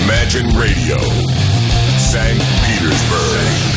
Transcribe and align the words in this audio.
Imagine 0.00 0.48
Radio, 0.56 0.98
St. 1.98 2.40
Petersburg. 2.64 3.72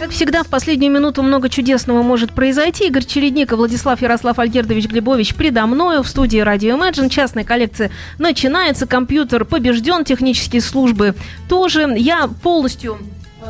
Как 0.00 0.10
всегда, 0.10 0.42
в 0.42 0.48
последнюю 0.48 0.90
минуту 0.90 1.22
много 1.22 1.50
чудесного 1.50 2.02
может 2.02 2.32
произойти. 2.32 2.86
Игорь 2.86 3.04
Чередник 3.04 3.52
и 3.52 3.54
Владислав 3.54 4.00
Ярослав 4.00 4.38
Альгердович 4.38 4.86
Глебович 4.86 5.34
предо 5.34 5.66
мною 5.66 6.02
в 6.02 6.08
студии 6.08 6.40
Radio 6.40 6.78
Imagine. 6.78 7.10
Частная 7.10 7.44
коллекция 7.44 7.90
начинается, 8.18 8.86
компьютер 8.86 9.44
побежден, 9.44 10.04
технические 10.04 10.62
службы 10.62 11.14
тоже. 11.48 11.94
Я 11.96 12.28
полностью 12.42 12.98
э, 13.42 13.44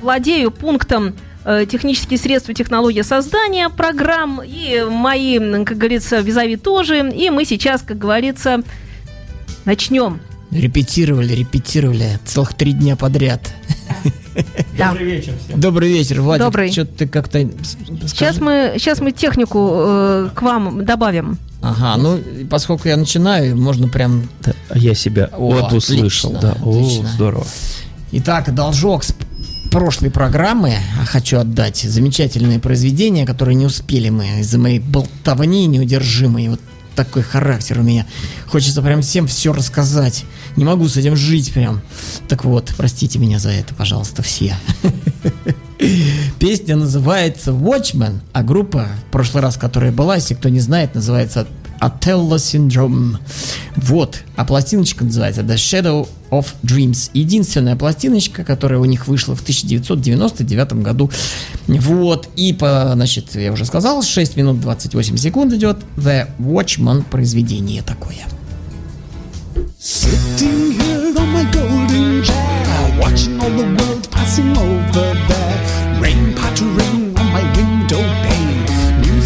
владею 0.00 0.50
пунктом 0.50 1.14
технические 1.70 2.18
средства, 2.18 2.54
технология 2.54 3.04
создания 3.04 3.68
программ, 3.68 4.40
и 4.44 4.82
мои, 4.88 5.38
как 5.64 5.78
говорится, 5.78 6.20
визави 6.20 6.56
тоже. 6.56 7.10
И 7.10 7.30
мы 7.30 7.44
сейчас, 7.44 7.82
как 7.82 7.98
говорится, 7.98 8.62
начнем. 9.64 10.20
Репетировали, 10.50 11.34
репетировали 11.34 12.18
целых 12.24 12.54
три 12.54 12.72
дня 12.72 12.96
подряд. 12.96 13.52
Да. 14.76 14.90
Добрый 14.90 15.06
вечер 15.06 15.32
всем. 15.44 15.60
Добрый 15.60 15.88
вечер, 15.92 16.20
Владик. 16.20 16.44
Добрый. 16.44 16.70
Что 16.72 16.84
ты 16.84 17.06
как-то... 17.08 17.40
Сейчас 18.06 18.38
мы, 18.38 18.74
сейчас 18.78 19.00
мы 19.00 19.12
технику 19.12 19.70
э, 19.74 20.28
к 20.34 20.42
вам 20.42 20.84
добавим. 20.84 21.38
Ага, 21.62 21.96
ну, 22.00 22.20
поскольку 22.50 22.88
я 22.88 22.96
начинаю, 22.96 23.56
можно 23.56 23.88
прям... 23.88 24.28
Да, 24.44 24.52
я 24.74 24.94
себя 24.94 25.30
О, 25.32 25.50
вот 25.50 25.72
услышал. 25.72 26.30
отлично, 26.30 26.54
Да, 26.54 26.56
о, 26.62 26.70
отлично. 26.70 27.08
здорово. 27.08 27.46
Итак, 28.12 28.54
должок 28.54 29.02
прошлой 29.70 30.10
программы 30.10 30.74
а 31.00 31.04
хочу 31.04 31.38
отдать 31.38 31.78
замечательное 31.78 32.58
произведение, 32.58 33.26
которое 33.26 33.54
не 33.54 33.66
успели 33.66 34.08
мы 34.08 34.40
из-за 34.40 34.58
моей 34.58 34.78
болтовни 34.78 35.66
неудержимой. 35.66 36.48
Вот 36.48 36.60
такой 36.96 37.22
характер 37.22 37.78
у 37.80 37.82
меня. 37.82 38.06
Хочется 38.46 38.82
прям 38.82 39.02
всем 39.02 39.26
все 39.26 39.52
рассказать. 39.52 40.24
Не 40.56 40.64
могу 40.64 40.88
с 40.88 40.96
этим 40.96 41.14
жить 41.14 41.52
прям. 41.52 41.82
Так 42.28 42.44
вот, 42.44 42.72
простите 42.76 43.18
меня 43.18 43.38
за 43.38 43.50
это, 43.50 43.74
пожалуйста, 43.74 44.22
все. 44.22 44.56
Песня 46.38 46.76
называется 46.76 47.50
Watchman, 47.50 48.20
а 48.32 48.42
группа, 48.42 48.88
в 49.08 49.12
прошлый 49.12 49.42
раз, 49.42 49.56
которая 49.56 49.92
была, 49.92 50.16
если 50.16 50.34
кто 50.34 50.48
не 50.48 50.60
знает, 50.60 50.94
называется 50.94 51.46
Atello 51.80 52.36
Syndrome. 52.36 53.18
Вот, 53.76 54.22
а 54.36 54.44
пластиночка 54.44 55.04
называется 55.04 55.42
The 55.42 55.54
Shadow 55.54 56.08
of 56.30 56.46
Dreams. 56.62 57.10
Единственная 57.12 57.76
пластиночка, 57.76 58.44
которая 58.44 58.80
у 58.80 58.84
них 58.84 59.06
вышла 59.06 59.34
в 59.36 59.42
1999 59.42 60.72
году. 60.82 61.10
Вот, 61.66 62.28
и 62.36 62.52
по, 62.52 62.92
значит, 62.94 63.34
я 63.34 63.52
уже 63.52 63.64
сказал, 63.64 64.02
6 64.02 64.36
минут 64.36 64.60
28 64.60 65.16
секунд 65.16 65.52
идет 65.52 65.78
The 65.96 66.28
Watchman 66.38 67.04
произведение 67.04 67.82
такое. 67.82 68.16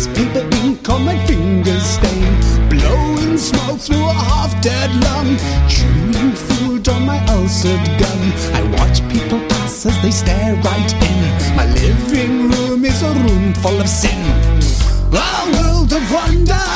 Newspaper 0.01 0.43
ink 0.65 0.89
on 0.89 1.05
my 1.05 1.27
fingers 1.27 1.83
smoke 1.83 2.10
through 3.91 4.09
a 4.09 4.13
half-dead 4.13 4.91
lung, 5.03 5.37
chewing 5.69 6.33
food 6.47 6.89
on 6.89 7.05
my 7.05 7.19
ulcered 7.35 7.85
gum. 7.99 8.21
I 8.55 8.63
watch 8.79 9.03
people 9.11 9.41
pass 9.49 9.85
as 9.87 10.01
they 10.03 10.13
stare 10.13 10.55
right 10.63 10.93
in. 11.11 11.21
My 11.57 11.67
living 11.83 12.51
room 12.51 12.85
is 12.85 13.03
a 13.03 13.13
room 13.25 13.53
full 13.55 13.81
of 13.81 13.89
sin. 13.89 14.23
A 15.13 15.51
world 15.57 15.93
of 15.93 16.05
wonder. 16.13 16.69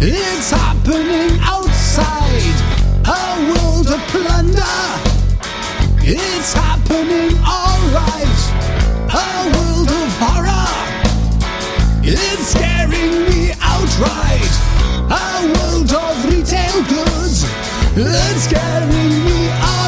It's 0.00 0.50
happening 0.50 1.38
outside, 1.42 2.58
a 3.04 3.22
world 3.50 3.88
of 3.90 4.00
plunder. 4.10 4.78
It's 6.04 6.52
happening 6.54 7.36
alright, 7.44 8.42
a 9.12 9.26
world 9.54 9.90
of 10.00 10.08
horror. 10.22 10.72
It's 12.02 12.46
scaring 12.54 13.12
me 13.28 13.52
outright, 13.60 14.54
a 15.12 15.52
world 15.54 15.92
of 15.92 16.24
retail 16.24 16.82
goods. 16.88 17.44
It's 17.94 18.44
scaring 18.44 19.24
me 19.24 19.48
alright. 19.50 19.81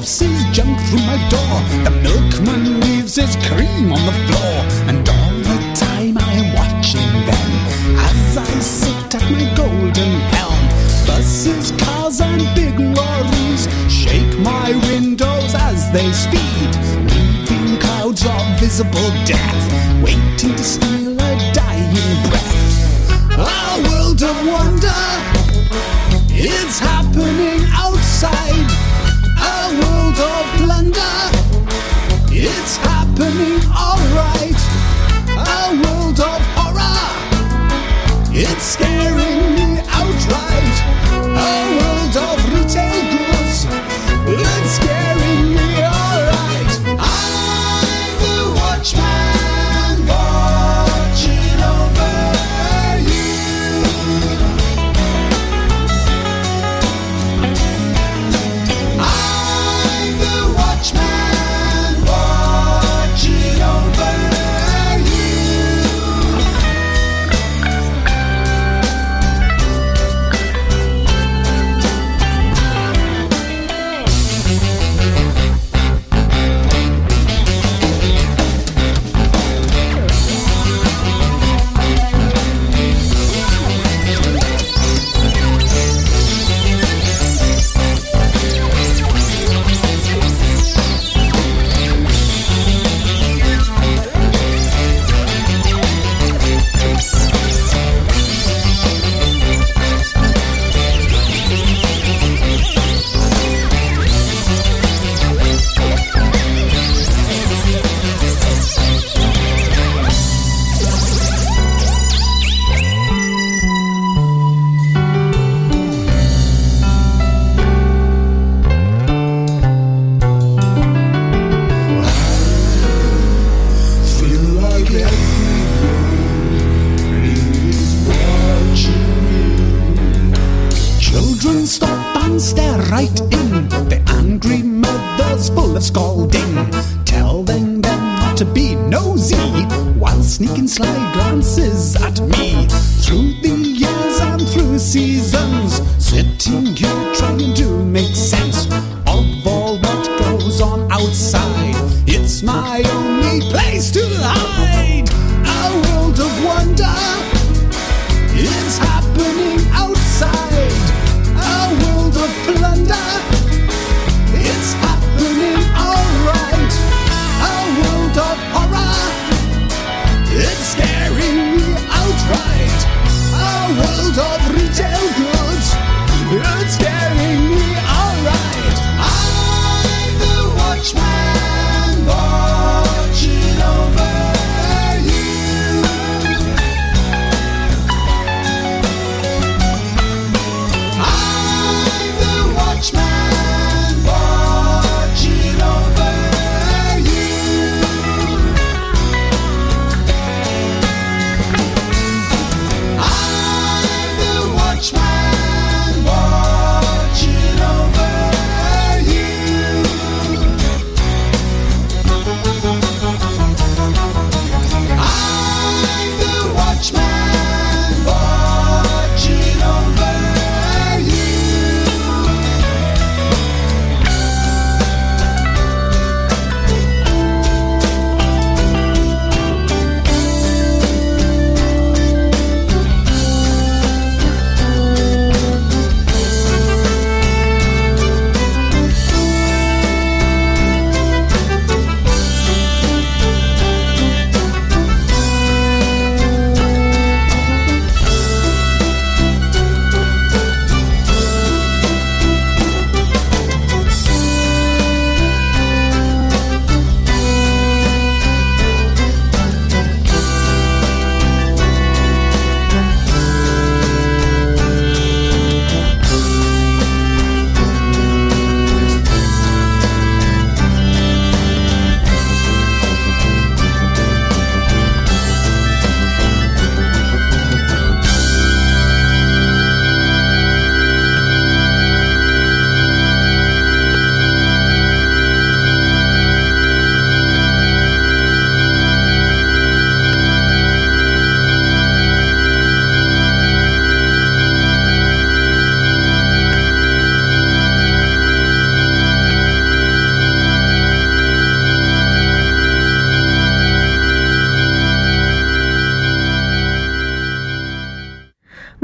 Drops 0.00 0.20
his 0.20 0.44
junk 0.56 0.78
through 0.88 1.04
my 1.04 1.18
door. 1.28 1.56
The 1.84 1.90
milkman 2.02 2.80
leaves 2.80 3.16
his 3.16 3.36
cream 3.46 3.92
on 3.92 4.02
the 4.06 4.16
floor. 4.26 4.56
And 4.88 5.06
all 5.06 5.34
the 5.50 5.58
time 5.74 6.16
I 6.16 6.32
am 6.40 6.54
watching 6.54 7.12
them 7.28 7.50
as 8.08 8.38
I 8.38 8.50
sit 8.60 9.14
at 9.14 9.30
my 9.30 9.44
golden 9.54 10.12
helm. 10.32 10.62
Buses, 11.06 11.72
cars, 11.72 12.20
and 12.20 12.42
big 12.54 12.78
lorries 12.78 13.68
shake 13.92 14.38
my 14.38 14.70
windows 14.88 15.54
as 15.54 15.92
they 15.92 16.10
speed, 16.12 16.70
leaving 17.12 17.78
clouds 17.78 18.24
of 18.24 18.42
visible 18.58 19.10
death, 19.26 19.64
waiting 20.02 20.56
to 20.56 20.64
steal 20.64 21.12
a 21.12 21.52
dying 21.52 22.16
breath. 22.30 23.28
A 23.36 23.82
world 23.88 24.22
of 24.22 24.36
wonder. 24.46 25.00
It's 26.32 26.78
happening 26.78 27.49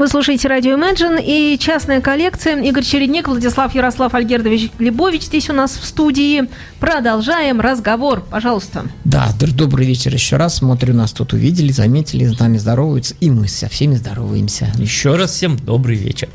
Вы 0.07 0.11
слушаете 0.11 0.47
радио 0.47 0.77
Imagine 0.77 1.21
и 1.21 1.59
частная 1.59 1.99
коллекция. 1.99 2.63
Игорь 2.63 2.85
Чередник, 2.85 3.27
Владислав 3.27 3.75
Ярослав 3.75 4.13
Альгердович 4.13 4.71
Глебович 4.79 5.23
здесь 5.23 5.49
у 5.49 5.53
нас 5.53 5.75
в 5.75 5.83
студии. 5.83 6.43
Продолжаем 6.79 7.59
разговор. 7.59 8.21
Пожалуйста. 8.21 8.85
Да, 9.03 9.33
добрый 9.37 9.85
вечер 9.85 10.13
еще 10.13 10.37
раз. 10.37 10.59
Смотрю, 10.59 10.93
нас 10.93 11.11
тут 11.11 11.33
увидели, 11.33 11.73
заметили, 11.73 12.25
с 12.25 12.39
нами 12.39 12.57
здороваются, 12.57 13.15
и 13.19 13.29
мы 13.29 13.49
со 13.49 13.67
всеми 13.67 13.95
здороваемся. 13.95 14.71
Еще 14.77 15.13
раз 15.17 15.31
всем 15.31 15.57
добрый 15.57 15.97
вечер. 15.97 16.29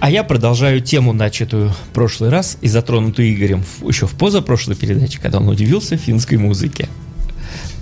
А 0.00 0.10
я 0.10 0.24
продолжаю 0.24 0.80
тему, 0.80 1.12
начатую 1.12 1.70
в 1.70 1.94
прошлый 1.94 2.30
раз 2.30 2.58
и 2.60 2.66
затронутую 2.66 3.32
Игорем 3.32 3.62
еще 3.86 4.08
в 4.08 4.14
позапрошлой 4.14 4.74
передаче, 4.74 5.20
когда 5.20 5.38
он 5.38 5.48
удивился 5.48 5.96
финской 5.96 6.38
музыке. 6.38 6.88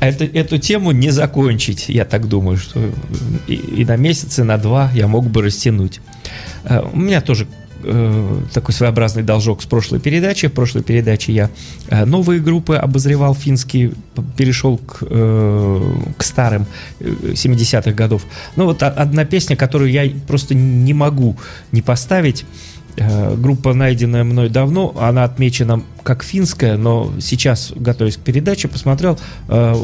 Это, 0.00 0.25
эту 0.25 0.58
тему 0.58 0.90
не 0.93 1.10
закончить, 1.10 1.88
я 1.88 2.04
так 2.04 2.28
думаю, 2.28 2.58
что 2.58 2.81
и, 3.46 3.54
и 3.54 3.84
на 3.84 3.96
месяц, 3.96 4.38
и 4.38 4.43
на 4.43 4.58
два 4.58 4.90
я 4.94 5.06
мог 5.08 5.26
бы 5.26 5.43
растянуть. 5.43 6.00
Э, 6.65 6.82
У 6.93 6.98
меня 6.98 7.22
тоже 7.22 7.46
э, 7.82 8.41
такой 8.53 8.74
своеобразный 8.74 9.22
должок 9.22 9.62
с 9.62 9.67
прошлой 9.67 10.00
передачи. 10.00 10.48
В 10.48 10.53
прошлой 10.53 10.82
передаче 10.82 11.32
я 11.32 11.50
э, 11.88 12.05
новые 12.05 12.41
группы 12.41 12.76
обозревал 12.76 13.34
финские, 13.34 13.93
перешел 14.36 14.79
к, 14.79 14.98
к 14.98 16.22
старым 16.22 16.67
э, 17.00 17.32
70-х 17.32 17.93
годов. 17.93 18.26
Ну 18.56 18.67
вот 18.67 18.82
одна 18.82 19.24
песня, 19.24 19.56
которую 19.56 19.91
я 19.91 20.10
просто 20.26 20.55
не 20.55 20.93
могу 20.93 21.36
не 21.72 21.81
поставить. 21.81 22.44
Э, 22.96 23.34
Группа, 23.36 23.74
найденная 23.74 24.24
мной 24.24 24.48
давно, 24.48 24.94
она 24.98 25.24
отмечена 25.24 25.82
как 26.03 26.22
финская, 26.22 26.76
но 26.76 27.12
сейчас, 27.20 27.72
готовясь 27.74 28.17
к 28.17 28.20
передаче, 28.20 28.69
посмотрел, 28.69 29.19
э, 29.48 29.74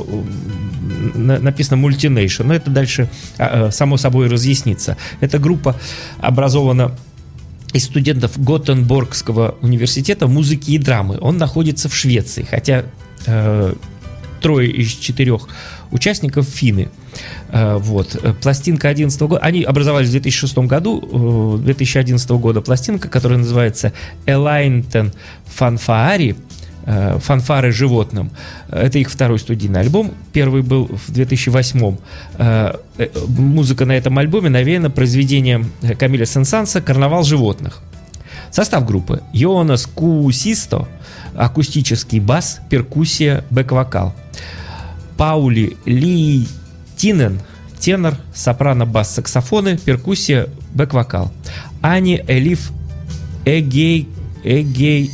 на- 1.15 1.39
написано 1.39 1.85
Multination, 1.85 2.45
но 2.45 2.55
это 2.55 2.71
дальше 2.71 3.09
а, 3.39 3.69
э, 3.69 3.71
само 3.71 3.97
собой 3.99 4.29
разъяснится. 4.29 4.97
Эта 5.21 5.39
группа 5.39 5.77
образована 6.21 6.93
из 7.75 7.85
студентов 7.85 8.33
Готенборгского 8.43 9.57
университета 9.61 10.27
музыки 10.27 10.71
и 10.71 10.79
драмы. 10.79 11.19
Он 11.21 11.39
находится 11.39 11.89
в 11.89 11.95
Швеции, 11.95 12.47
хотя 12.49 12.85
трое 14.43 14.71
из 14.71 14.89
четырех 14.91 15.49
участников 15.91 16.47
финны. 16.47 16.91
Э, 17.51 17.77
вот. 17.77 18.17
Э, 18.23 18.33
Пластинка 18.41 18.89
11 18.89 19.21
года. 19.23 19.41
Они 19.43 19.63
образовались 19.63 20.09
в 20.09 20.13
2006 20.13 20.59
году. 20.59 21.59
э, 21.59 21.65
2011 21.65 22.31
года 22.31 22.61
пластинка, 22.61 23.09
которая 23.09 23.39
называется 23.39 23.93
Элайнтен 24.27 25.13
Фанфаари. 25.47 26.37
э, 26.85 27.19
Фанфары 27.21 27.71
животным. 27.73 28.31
Это 28.69 28.99
их 28.99 29.11
второй 29.11 29.39
студийный 29.39 29.81
альбом. 29.81 30.13
Первый 30.33 30.63
был 30.63 30.87
в 30.87 31.13
2008. 31.13 31.97
Э, 32.39 32.75
э, 32.99 33.09
Музыка 33.29 33.85
на 33.85 33.93
этом 33.93 34.19
альбоме 34.19 34.51
навеяна 34.51 34.91
произведением 34.91 35.71
Камиля 35.99 36.27
Сенсанса 36.27 36.81
«Карнавал 36.81 37.23
животных». 37.23 37.81
Состав 38.51 38.85
группы. 38.85 39.23
Йонас 39.33 39.87
Кусисто, 39.87 40.89
акустический 41.37 42.19
бас, 42.21 42.61
перкуссия, 42.69 43.45
бэк-вокал. 43.51 44.13
Паули 45.17 45.77
Ли 45.87 46.47
Тинен, 47.03 47.41
тенор, 47.81 48.15
сопрано, 48.33 48.87
бас, 48.87 49.13
саксофоны, 49.13 49.77
перкуссия, 49.77 50.47
бэк-вокал. 50.73 51.33
Ани 51.81 52.23
Элиф 52.29 52.71
Эгей, 53.45 54.09
Эгей 54.45 55.11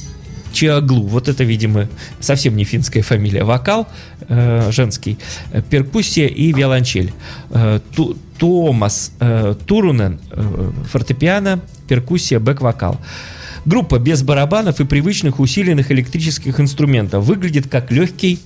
Чиаглу. 0.52 1.06
Вот 1.06 1.28
это, 1.28 1.44
видимо, 1.44 1.88
совсем 2.20 2.56
не 2.56 2.64
финская 2.64 3.02
фамилия. 3.02 3.42
Вокал 3.42 3.88
э, 4.28 4.70
женский, 4.70 5.16
перкуссия 5.70 6.26
и 6.26 6.52
виолончель. 6.52 7.10
Э, 7.48 7.80
Ту- 7.96 8.18
Томас 8.36 9.12
э, 9.18 9.54
Турунен, 9.64 10.20
э, 10.30 10.72
фортепиано, 10.90 11.60
перкуссия, 11.88 12.38
бэк-вокал. 12.38 13.00
Группа 13.64 13.98
без 13.98 14.22
барабанов 14.22 14.78
и 14.80 14.84
привычных 14.84 15.40
усиленных 15.40 15.90
электрических 15.90 16.60
инструментов. 16.60 17.24
Выглядит 17.24 17.66
как 17.66 17.90
легкий 17.90 18.40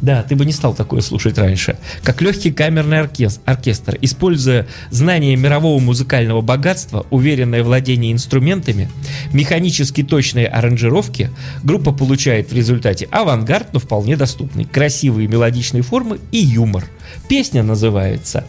да, 0.00 0.22
ты 0.22 0.36
бы 0.36 0.44
не 0.44 0.52
стал 0.52 0.74
такое 0.74 1.00
слушать 1.00 1.38
раньше. 1.38 1.76
Как 2.02 2.22
легкий 2.22 2.52
камерный 2.52 3.00
оркес- 3.00 3.40
оркестр, 3.44 3.98
используя 4.00 4.66
знание 4.90 5.34
мирового 5.36 5.80
музыкального 5.80 6.40
богатства, 6.40 7.06
уверенное 7.10 7.64
владение 7.64 8.12
инструментами, 8.12 8.88
механически 9.32 10.02
точные 10.02 10.46
аранжировки, 10.46 11.30
группа 11.64 11.92
получает 11.92 12.50
в 12.50 12.54
результате 12.54 13.08
авангард, 13.10 13.72
но 13.72 13.80
вполне 13.80 14.16
доступный, 14.16 14.64
красивые 14.64 15.26
мелодичные 15.26 15.82
формы 15.82 16.20
и 16.30 16.38
юмор. 16.38 16.84
Песня 17.28 17.62
называется 17.62 18.44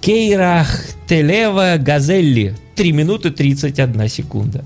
Кейрах 0.00 0.84
Телева 1.08 1.76
Газелли. 1.78 2.54
3 2.74 2.92
минуты 2.92 3.30
31 3.30 4.08
секунда. 4.08 4.64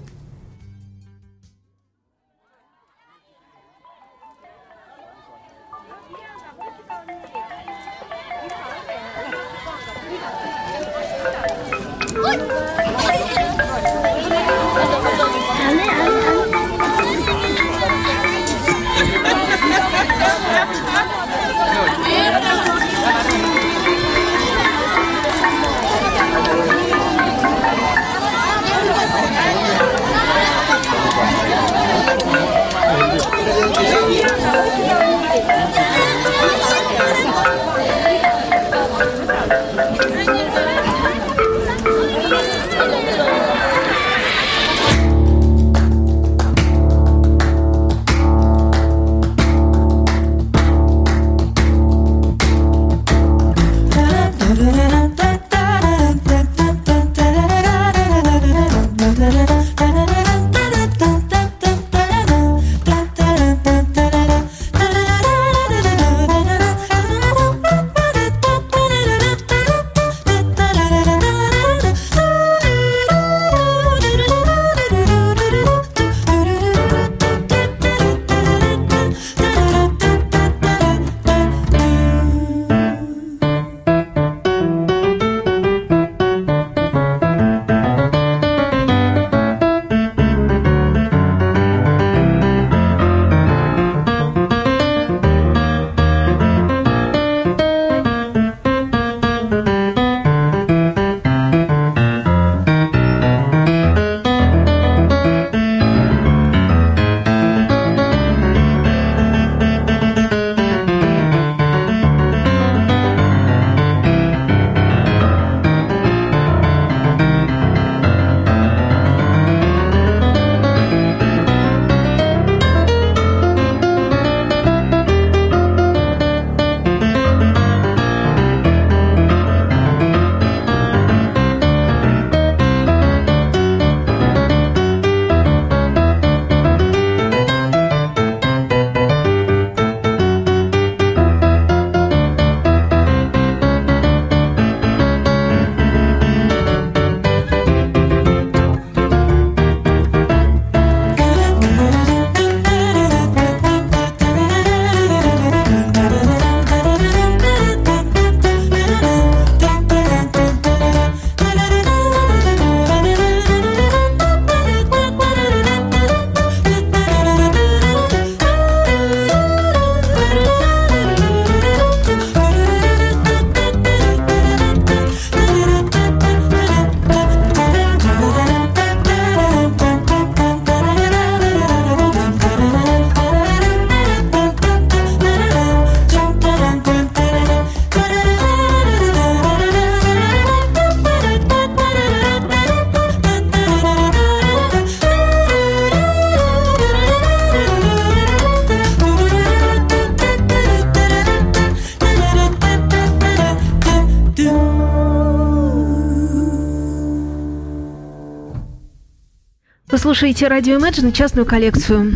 Слушаете 210.21 210.49
радио 210.49 210.77
Imagine 210.77 211.13
частную 211.13 211.47
коллекцию. 211.47 212.13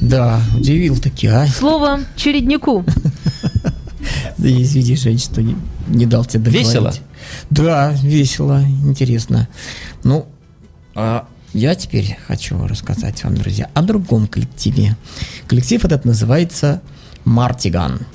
Да, 0.00 0.40
удивил 0.56 0.96
таки, 0.96 1.26
а? 1.26 1.44
Слово 1.48 1.98
череднику. 2.14 2.84
Да 4.38 4.48
извини, 4.48 4.94
Жень, 4.94 5.18
что 5.18 5.42
не, 5.42 5.56
не 5.88 6.06
дал 6.06 6.24
тебе 6.24 6.44
договорить. 6.44 6.68
Весело? 6.68 6.94
Да, 7.50 7.92
весело, 8.00 8.62
интересно. 8.84 9.48
Ну, 10.04 10.28
а 10.94 11.26
я 11.52 11.74
теперь 11.74 12.16
хочу 12.28 12.64
рассказать 12.64 13.24
вам, 13.24 13.36
друзья, 13.36 13.68
о 13.74 13.82
другом 13.82 14.28
коллективе. 14.28 14.96
Коллектив 15.48 15.84
этот 15.84 16.04
называется 16.04 16.80
Мартиган. 17.24 18.06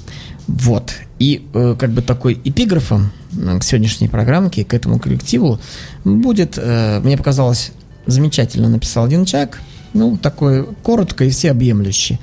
Вот. 0.47 0.93
И 1.19 1.45
э, 1.53 1.75
как 1.77 1.91
бы 1.91 2.01
такой 2.01 2.39
эпиграфом 2.41 3.11
э, 3.37 3.59
к 3.59 3.63
сегодняшней 3.63 4.07
программке, 4.07 4.63
к 4.63 4.73
этому 4.73 4.99
коллективу 4.99 5.59
будет, 6.05 6.57
э, 6.57 7.01
мне 7.01 7.17
показалось, 7.17 7.73
замечательно 8.05 8.69
написал 8.69 9.05
один 9.05 9.25
человек, 9.25 9.61
ну, 9.93 10.17
такой 10.17 10.65
коротко 10.83 11.25
и 11.25 11.29
всеобъемлюще. 11.29 12.19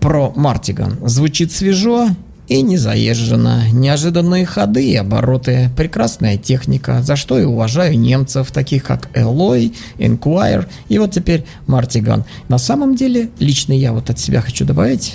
Про 0.00 0.32
Мартиган. 0.34 0.98
Звучит 1.06 1.52
свежо, 1.52 2.08
и 2.48 2.60
не 2.62 2.76
заезжена. 2.76 3.68
Неожиданные 3.70 4.44
ходы 4.44 4.90
и 4.90 4.96
обороты, 4.96 5.70
прекрасная 5.76 6.36
техника, 6.36 7.02
за 7.02 7.16
что 7.16 7.38
и 7.38 7.44
уважаю 7.44 7.98
немцев, 7.98 8.50
таких 8.50 8.84
как 8.84 9.08
Элой, 9.14 9.72
Enquire 9.98 10.66
и 10.88 10.98
вот 10.98 11.12
теперь 11.12 11.44
Мартиган. 11.66 12.24
На 12.48 12.58
самом 12.58 12.94
деле, 12.94 13.30
лично 13.38 13.72
я 13.72 13.92
вот 13.92 14.10
от 14.10 14.18
себя 14.18 14.42
хочу 14.42 14.64
добавить, 14.64 15.14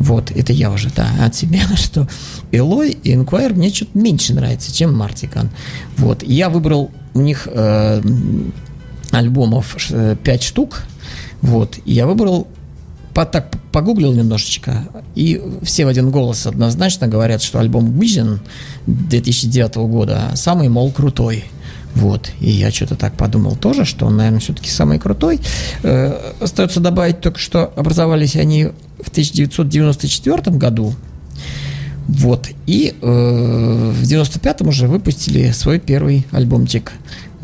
вот, 0.00 0.30
это 0.30 0.52
я 0.52 0.70
уже, 0.70 0.90
да, 0.94 1.08
от 1.24 1.34
себя, 1.34 1.60
что 1.76 2.08
Элой 2.50 2.90
и 2.90 3.14
Enquire 3.14 3.54
мне 3.54 3.70
чуть 3.70 3.94
меньше 3.94 4.34
нравится, 4.34 4.74
чем 4.74 4.96
Мартиган. 4.96 5.50
Вот, 5.96 6.22
я 6.22 6.48
выбрал 6.48 6.90
у 7.14 7.20
них 7.20 7.46
э, 7.50 8.02
альбомов 9.14 9.76
5 10.22 10.42
штук, 10.42 10.82
вот, 11.40 11.78
и 11.84 11.92
я 11.92 12.06
выбрал 12.06 12.48
по, 13.14 13.24
так 13.24 13.48
погуглил 13.70 14.12
немножечко, 14.12 14.88
и 15.14 15.40
все 15.62 15.84
в 15.84 15.88
один 15.88 16.10
голос 16.10 16.46
однозначно 16.46 17.06
говорят, 17.06 17.42
что 17.42 17.60
альбом 17.60 17.90
Vision 18.00 18.40
2009 18.86 19.76
года 19.76 20.32
самый, 20.34 20.68
мол, 20.68 20.90
крутой. 20.90 21.44
Вот, 21.94 22.30
и 22.40 22.50
я 22.50 22.72
что-то 22.72 22.96
так 22.96 23.16
подумал 23.16 23.54
тоже, 23.54 23.84
что 23.84 24.06
он, 24.06 24.16
наверное, 24.16 24.40
все-таки 24.40 24.68
самый 24.68 24.98
крутой. 24.98 25.40
Э, 25.84 26.32
остается 26.40 26.80
добавить 26.80 27.20
только, 27.20 27.38
что 27.38 27.72
образовались 27.76 28.34
они 28.34 28.70
в 29.00 29.10
1994 29.10 30.56
году, 30.56 30.92
вот, 32.08 32.48
и 32.66 32.94
э, 33.00 33.92
в 33.94 34.02
95-м 34.02 34.68
уже 34.68 34.88
выпустили 34.88 35.52
свой 35.52 35.78
первый 35.78 36.26
альбомчик. 36.32 36.92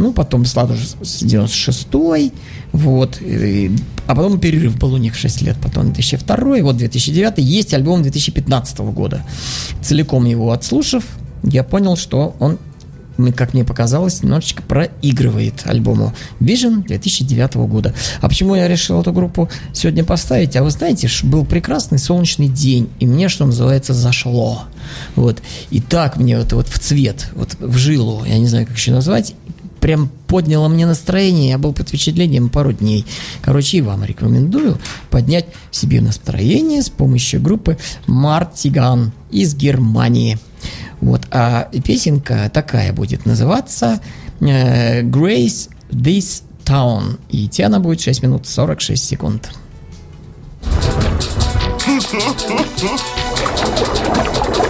Ну, 0.00 0.14
потом 0.14 0.46
сразу 0.46 0.74
же 0.76 0.86
с 1.02 1.22
96-й, 1.22 2.32
вот, 2.72 3.20
и, 3.20 3.70
а 4.06 4.14
потом 4.14 4.40
перерыв 4.40 4.78
был 4.78 4.94
у 4.94 4.96
них 4.96 5.14
6 5.14 5.42
лет, 5.42 5.56
потом 5.62 5.92
2002, 5.92 6.62
вот 6.62 6.78
2009, 6.78 7.34
есть 7.36 7.74
альбом 7.74 8.02
2015 8.02 8.78
года. 8.78 9.26
Целиком 9.82 10.24
его 10.24 10.52
отслушав, 10.52 11.04
я 11.42 11.64
понял, 11.64 11.96
что 11.96 12.34
он 12.38 12.58
как 13.36 13.52
мне 13.52 13.64
показалось, 13.64 14.22
немножечко 14.22 14.62
проигрывает 14.62 15.66
альбому 15.66 16.14
Vision 16.40 16.82
2009 16.86 17.56
года. 17.68 17.92
А 18.22 18.28
почему 18.30 18.54
я 18.54 18.66
решил 18.66 18.98
эту 19.02 19.12
группу 19.12 19.50
сегодня 19.74 20.04
поставить? 20.04 20.56
А 20.56 20.62
вы 20.62 20.70
знаете, 20.70 21.10
был 21.24 21.44
прекрасный 21.44 21.98
солнечный 21.98 22.48
день, 22.48 22.88
и 22.98 23.06
мне, 23.06 23.28
что 23.28 23.44
называется, 23.44 23.92
зашло. 23.92 24.62
Вот. 25.16 25.42
И 25.70 25.82
так 25.82 26.16
мне 26.16 26.36
это 26.36 26.56
вот 26.56 26.68
в 26.68 26.78
цвет, 26.78 27.28
вот 27.34 27.56
в 27.60 27.76
жилу, 27.76 28.24
я 28.24 28.38
не 28.38 28.46
знаю, 28.46 28.66
как 28.66 28.76
еще 28.76 28.92
назвать, 28.92 29.34
прям 29.80 30.10
подняло 30.26 30.68
мне 30.68 30.86
настроение, 30.86 31.50
я 31.50 31.58
был 31.58 31.72
под 31.72 31.88
впечатлением 31.88 32.48
пару 32.48 32.72
дней. 32.72 33.04
Короче, 33.42 33.78
и 33.78 33.82
вам 33.82 34.04
рекомендую 34.04 34.78
поднять 35.10 35.46
себе 35.70 36.00
настроение 36.00 36.82
с 36.82 36.90
помощью 36.90 37.40
группы 37.40 37.78
Мартиган 38.06 39.12
из 39.30 39.54
Германии. 39.54 40.38
Вот, 41.00 41.22
а 41.30 41.68
песенка 41.84 42.50
такая 42.52 42.92
будет 42.92 43.24
называться 43.24 44.00
э, 44.40 45.02
Grace 45.02 45.70
This 45.90 46.42
Town. 46.64 47.18
И 47.30 47.46
идти 47.46 47.62
она 47.62 47.80
будет 47.80 48.00
6 48.00 48.22
минут 48.22 48.46
46 48.46 49.02
секунд. 49.02 49.50
Eating 51.86 52.20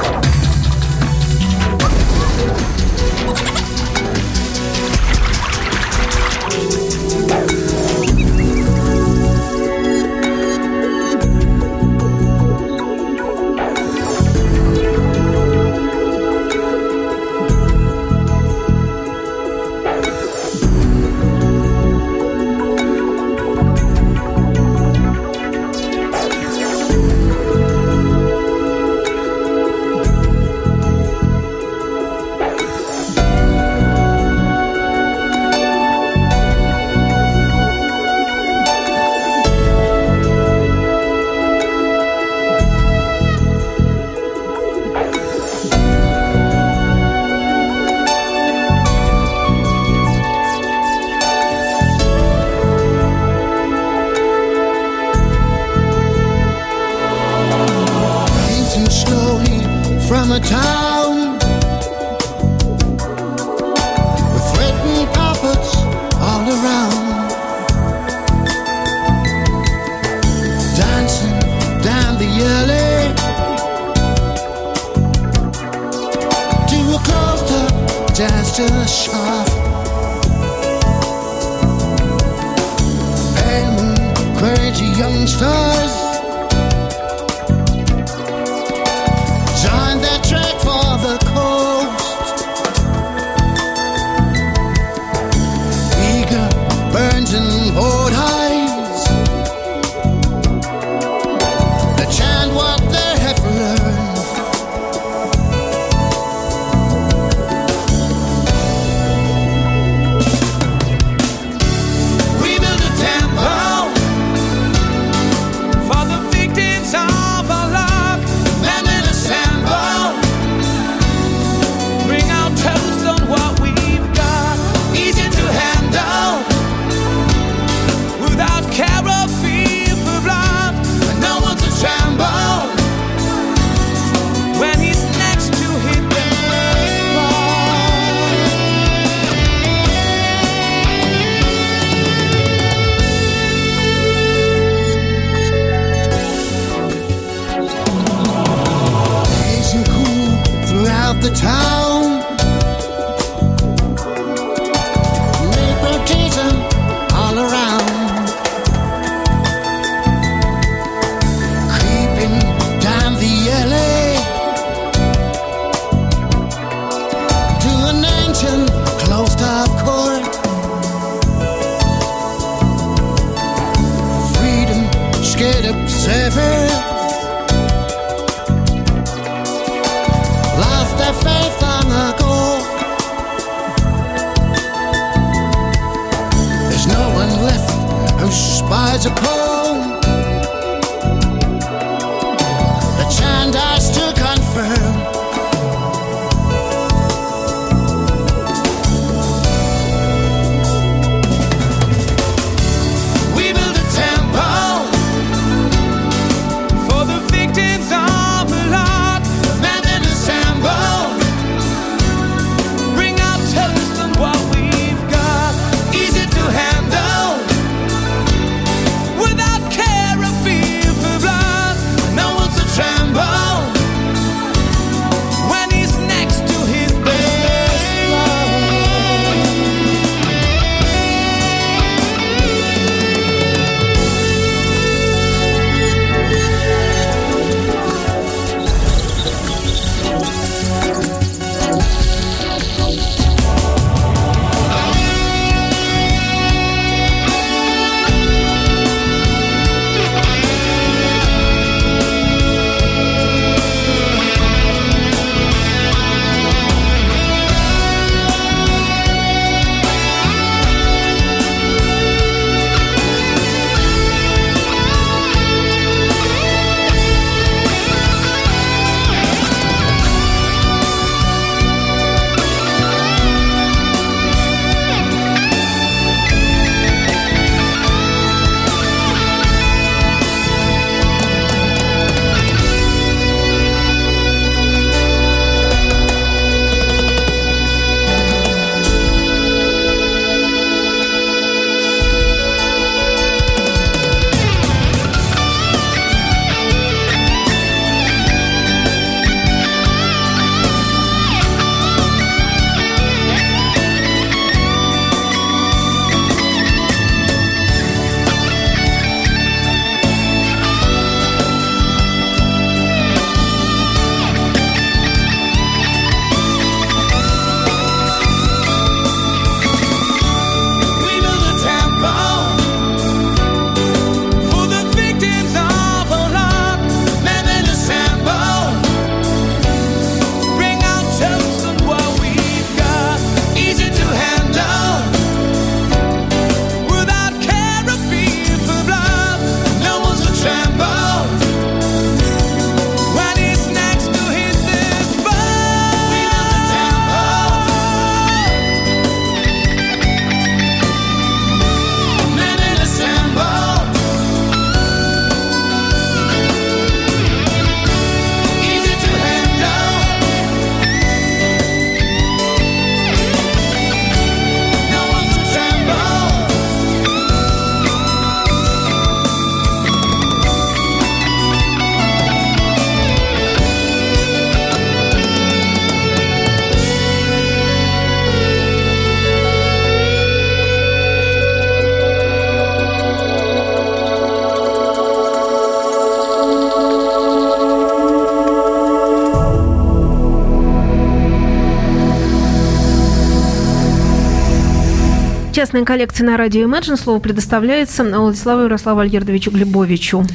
Частная 395.71 395.85
коллекция 395.85 396.27
на 396.27 396.37
радио 396.37 396.69
Imagine. 396.69 396.97
Слово 396.97 397.21
предоставляется 397.21 398.03
Владиславу 398.03 398.63
Ярославу 398.63 398.99
Альгердовичу 398.99 399.53
Глебовичу. 399.53 400.27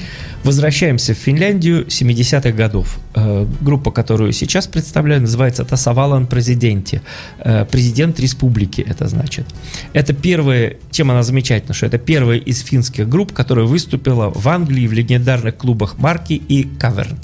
Возвращаемся 0.46 1.14
в 1.14 1.18
Финляндию 1.18 1.86
70-х 1.88 2.52
годов. 2.52 2.98
Э, 3.16 3.46
группа, 3.60 3.92
которую 3.92 4.32
сейчас 4.32 4.68
представляю, 4.68 5.20
называется 5.20 5.66
Тасавалан 5.66 6.28
Президенти. 6.28 7.02
Э, 7.40 7.66
Президент 7.70 8.18
республики, 8.22 8.80
это 8.80 9.10
значит. 9.10 9.46
Это 9.92 10.14
первая, 10.14 10.78
чем 10.92 11.12
она 11.12 11.22
замечательна, 11.22 11.74
что 11.74 11.86
это 11.86 11.98
первая 11.98 12.38
из 12.38 12.62
финских 12.62 13.10
групп, 13.10 13.34
которая 13.34 13.66
выступила 13.66 14.32
в 14.34 14.48
Англии 14.48 14.88
в 14.88 14.94
легендарных 14.94 15.58
клубах 15.58 15.98
Марки 15.98 16.42
и 16.48 16.64
Каверн. 16.80 17.20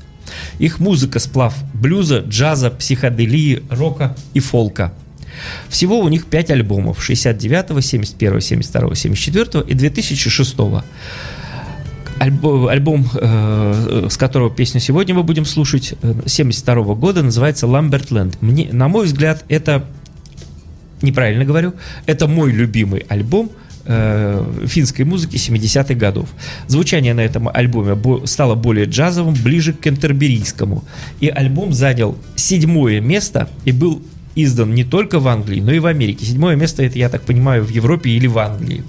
Их 0.60 0.82
музыка 0.82 1.19
сплав 1.19 1.56
блюза, 1.74 2.26
джаза, 2.28 2.71
психоделии, 2.71 3.63
рока 3.69 4.17
и 4.34 4.41
фолка. 4.41 4.91
Всего 5.70 6.00
у 6.00 6.08
них 6.08 6.26
5 6.26 6.52
альбомов 6.52 7.04
69, 7.04 7.84
71, 7.84 8.41
72, 8.41 8.96
74 8.96 9.63
и 9.67 9.74
2006. 9.74 10.56
Альбом, 12.20 12.67
альбом 12.67 13.10
э, 13.15 14.08
с 14.12 14.15
которого 14.15 14.52
песню 14.52 14.80
сегодня 14.80 15.15
мы 15.15 15.24
будем 15.24 15.44
слушать, 15.44 15.96
72 16.28 16.94
года, 16.94 17.24
называется 17.24 17.65
«Ламбертленд». 17.65 18.39
Мне, 18.44 18.70
на 18.72 18.88
мой 18.88 19.06
взгляд, 19.08 19.44
это, 19.50 19.86
неправильно 21.02 21.46
говорю, 21.46 21.74
это 22.06 22.28
мой 22.28 22.52
любимый 22.52 23.06
альбом 23.10 23.50
э, 23.86 24.46
финской 24.67 25.04
музыки 25.04 25.38
70-х 25.38 25.96
годов. 25.96 26.30
Звучание 26.67 27.15
на 27.15 27.22
этом 27.22 27.50
альбоме 27.52 27.96
бо- 27.96 28.28
стало 28.28 28.54
более 28.54 28.86
джазовым, 28.86 29.34
ближе 29.34 29.74
к 29.74 29.80
кентерберийскому. 29.80 30.84
И 31.22 31.28
альбом 31.28 31.74
занял 31.74 32.15
седьмое 32.36 33.02
место 33.02 33.50
и 33.65 33.72
был 33.72 34.04
издан 34.36 34.74
не 34.74 34.84
только 34.84 35.20
в 35.20 35.28
Англии, 35.28 35.62
но 35.62 35.72
и 35.72 35.80
в 35.80 35.86
Америке. 35.86 36.26
Седьмое 36.26 36.56
место, 36.56 36.84
это, 36.84 36.98
я 36.98 37.10
так 37.10 37.24
понимаю, 37.24 37.63
в 37.63 37.70
Европе 37.70 38.12
или 38.12 38.28
в 38.28 38.38
Англии. 38.38 38.84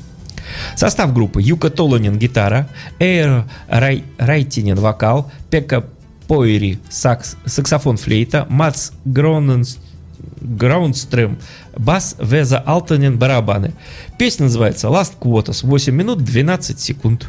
Состав 0.77 1.13
группы 1.13 1.41
Юка 1.41 1.71
Толонин 1.71 2.19
гитара, 2.19 2.69
Эйр 2.99 3.45
Рай, 3.69 4.05
Райтинен 4.19 4.77
вокал, 4.77 5.31
Пека 5.51 5.87
Пойри 6.29 6.79
сакс, 6.89 7.37
саксофон 7.45 7.97
флейта, 7.97 8.47
Мац 8.49 8.91
Гроненс 9.05 9.79
Граундстрем, 10.41 11.39
бас, 11.77 12.17
Веза 12.19 12.59
Алтонен, 12.59 13.19
барабаны. 13.19 13.75
Песня 14.19 14.45
называется 14.45 14.89
Last 14.89 15.13
Quotas, 15.21 15.67
8 15.67 15.95
минут 15.95 16.23
12 16.25 16.81
секунд. 16.81 17.29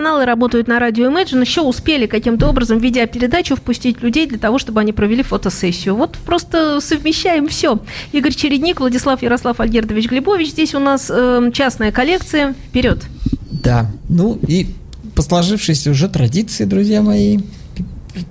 Суперпрофессионалы 0.00 0.24
работают 0.24 0.66
на 0.66 0.78
радио 0.78 1.10
Imagine, 1.10 1.42
еще 1.42 1.60
успели 1.60 2.06
каким-то 2.06 2.48
образом 2.48 2.78
в 2.78 2.82
видеопередачу 2.82 3.54
впустить 3.54 4.02
людей 4.02 4.26
для 4.26 4.38
того, 4.38 4.58
чтобы 4.58 4.80
они 4.80 4.92
провели 4.92 5.22
фотосессию. 5.22 5.94
Вот 5.94 6.16
просто 6.24 6.80
совмещаем 6.80 7.48
все. 7.48 7.78
Игорь 8.12 8.32
Чередник, 8.32 8.80
Владислав 8.80 9.22
Ярослав 9.22 9.60
Альгердович 9.60 10.08
Глебович. 10.08 10.52
Здесь 10.52 10.74
у 10.74 10.78
нас 10.78 11.10
э, 11.10 11.50
частная 11.52 11.92
коллекция. 11.92 12.54
Вперед. 12.68 13.04
Да, 13.50 13.90
ну 14.08 14.38
и 14.48 14.68
по 15.14 15.20
сложившейся 15.20 15.90
уже 15.90 16.08
традиции, 16.08 16.64
друзья 16.64 17.02
мои, 17.02 17.38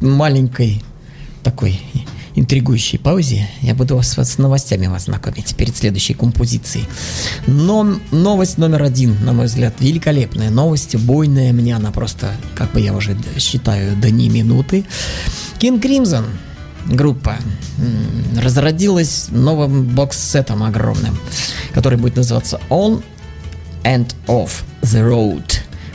маленькой 0.02 0.82
такой 1.44 1.80
интригующей 2.40 2.98
паузе 2.98 3.50
я 3.62 3.76
буду 3.76 3.96
вас 3.98 4.18
с 4.18 4.38
новостями 4.38 4.88
вас 4.88 5.06
знакомить 5.06 5.56
перед 5.56 5.76
следующей 5.76 6.14
композицией. 6.14 6.86
Но 7.48 8.00
новость 8.12 8.58
номер 8.58 8.84
один, 8.84 9.24
на 9.26 9.34
мой 9.34 9.48
взгляд, 9.48 9.76
великолепная 9.80 10.50
новость, 10.50 10.96
бойная 10.96 11.52
мне 11.54 11.76
она 11.76 11.92
просто, 11.92 12.32
как 12.56 12.72
бы 12.72 12.80
я 12.80 12.94
уже 12.94 13.18
считаю, 13.38 13.96
до 13.98 14.10
не 14.10 14.30
минуты. 14.30 14.86
King 15.60 15.82
Crimson, 15.82 16.26
группа, 16.88 17.36
разродилась 18.42 19.28
новым 19.32 19.84
бокс-сетом 19.84 20.64
огромным, 20.64 21.18
который 21.74 21.98
будет 21.98 22.16
называться 22.16 22.60
On 22.70 23.04
and 23.84 24.14
Off 24.28 24.64
the 24.82 25.06
Road 25.06 25.44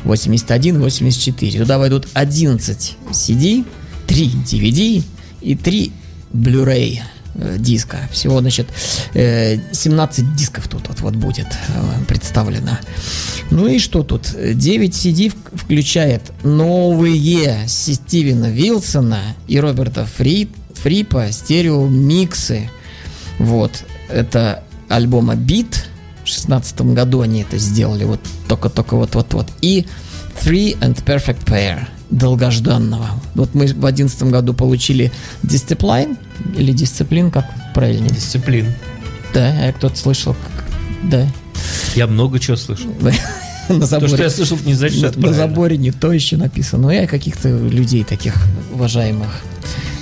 81-84. 0.05 1.59
Туда 1.59 1.79
войдут 1.79 2.07
11 2.13 2.97
CD, 3.11 3.65
3 4.07 4.33
DVD 4.45 5.03
и 5.41 5.55
3 5.55 5.93
Blu-ray 6.35 7.01
э, 7.35 7.57
диска. 7.59 8.09
Всего, 8.13 8.41
значит, 8.41 8.67
э, 9.15 9.59
17 9.73 10.35
дисков 10.37 10.69
тут 10.69 10.89
вот, 10.89 11.01
вот 11.01 11.15
будет 11.15 11.47
э, 11.47 12.05
представлено. 12.07 12.79
Ну 13.51 13.67
и 13.69 13.79
что 13.79 14.03
тут? 14.03 14.31
9 14.33 14.93
CD 14.93 15.33
включает 15.55 16.23
новые 16.43 17.67
Стивена 17.67 18.51
Вилсона 18.51 19.21
и 19.47 19.59
Роберта 19.61 20.07
Фри, 20.07 20.51
Фрипа 20.75 21.29
стереомиксы. 21.31 22.69
Вот. 23.39 23.85
Это 24.09 24.65
альбома 24.89 25.35
Beat. 25.35 25.77
В 26.25 26.29
16 26.29 26.81
году 26.93 27.21
они 27.21 27.43
это 27.43 27.59
сделали. 27.59 28.05
Вот 28.05 28.21
только-только 28.49 28.97
вот-вот-вот. 28.97 29.47
И 29.61 29.87
Three 30.43 30.79
and 30.81 31.03
Perfect 31.05 31.45
Pair 31.45 31.87
долгожданного. 32.11 33.09
Вот 33.35 33.55
мы 33.55 33.67
в 33.67 33.87
11 33.87 34.25
году 34.25 34.55
получили 34.55 35.13
Discipline 35.43 36.17
или 36.57 36.73
Дисциплин, 36.73 37.31
как 37.31 37.45
правильнее? 37.75 38.11
Дисциплин. 38.11 38.73
Да, 39.33 39.67
я 39.67 39.73
кто-то 39.73 39.97
слышал. 39.97 40.35
как- 40.35 40.65
Да. 41.11 41.27
Я 41.95 42.07
много 42.07 42.39
чего 42.39 42.57
слышал. 42.57 42.91
На 43.69 43.87
То, 43.87 43.87
что 43.87 43.97
я 43.97 44.07
заборе, 44.11 44.31
слышал, 44.31 44.59
не 44.67 44.75
значит, 44.75 44.99
что 44.99 45.07
это 45.07 45.19
на 45.19 45.23
правильно. 45.29 45.49
заборе 45.49 45.77
не 45.79 45.91
то 45.91 46.13
еще 46.13 46.37
написано. 46.37 46.83
Но 46.83 46.93
я 46.93 47.07
каких-то 47.07 47.49
людей 47.49 48.05
таких 48.05 48.35
уважаемых 48.75 49.41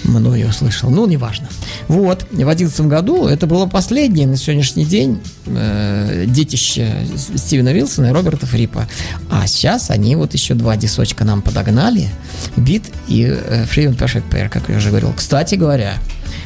мною 0.03 0.49
услышал. 0.49 0.90
Ну, 0.90 1.07
неважно. 1.07 1.49
Вот, 1.87 2.27
в 2.33 2.49
одиннадцатом 2.49 2.88
году 2.88 3.29
это 3.29 3.47
было 3.47 3.66
последнее 3.66 4.27
на 4.27 4.37
сегодняшний 4.37 4.85
день 4.85 5.21
э, 5.47 6.25
детище 6.27 7.07
Стивена 7.37 7.73
Вилсона 7.73 8.07
и 8.07 8.11
Роберта 8.11 8.47
Фрипа. 8.47 8.88
А 9.31 9.47
сейчас 9.47 9.90
они 9.90 10.16
вот 10.16 10.35
еще 10.35 10.55
два 10.55 10.77
дисочка 10.77 11.25
нам 11.25 11.40
подогнали. 11.40 12.09
Бит 12.57 12.83
и 13.07 13.23
э, 13.29 13.64
Free 13.71 13.87
and 13.87 13.97
Perfect 13.97 14.29
Pair, 14.29 14.49
как 14.49 14.68
я 14.71 14.79
уже 14.79 14.88
говорил. 14.88 15.12
Кстати 15.16 15.55
говоря, 15.55 15.95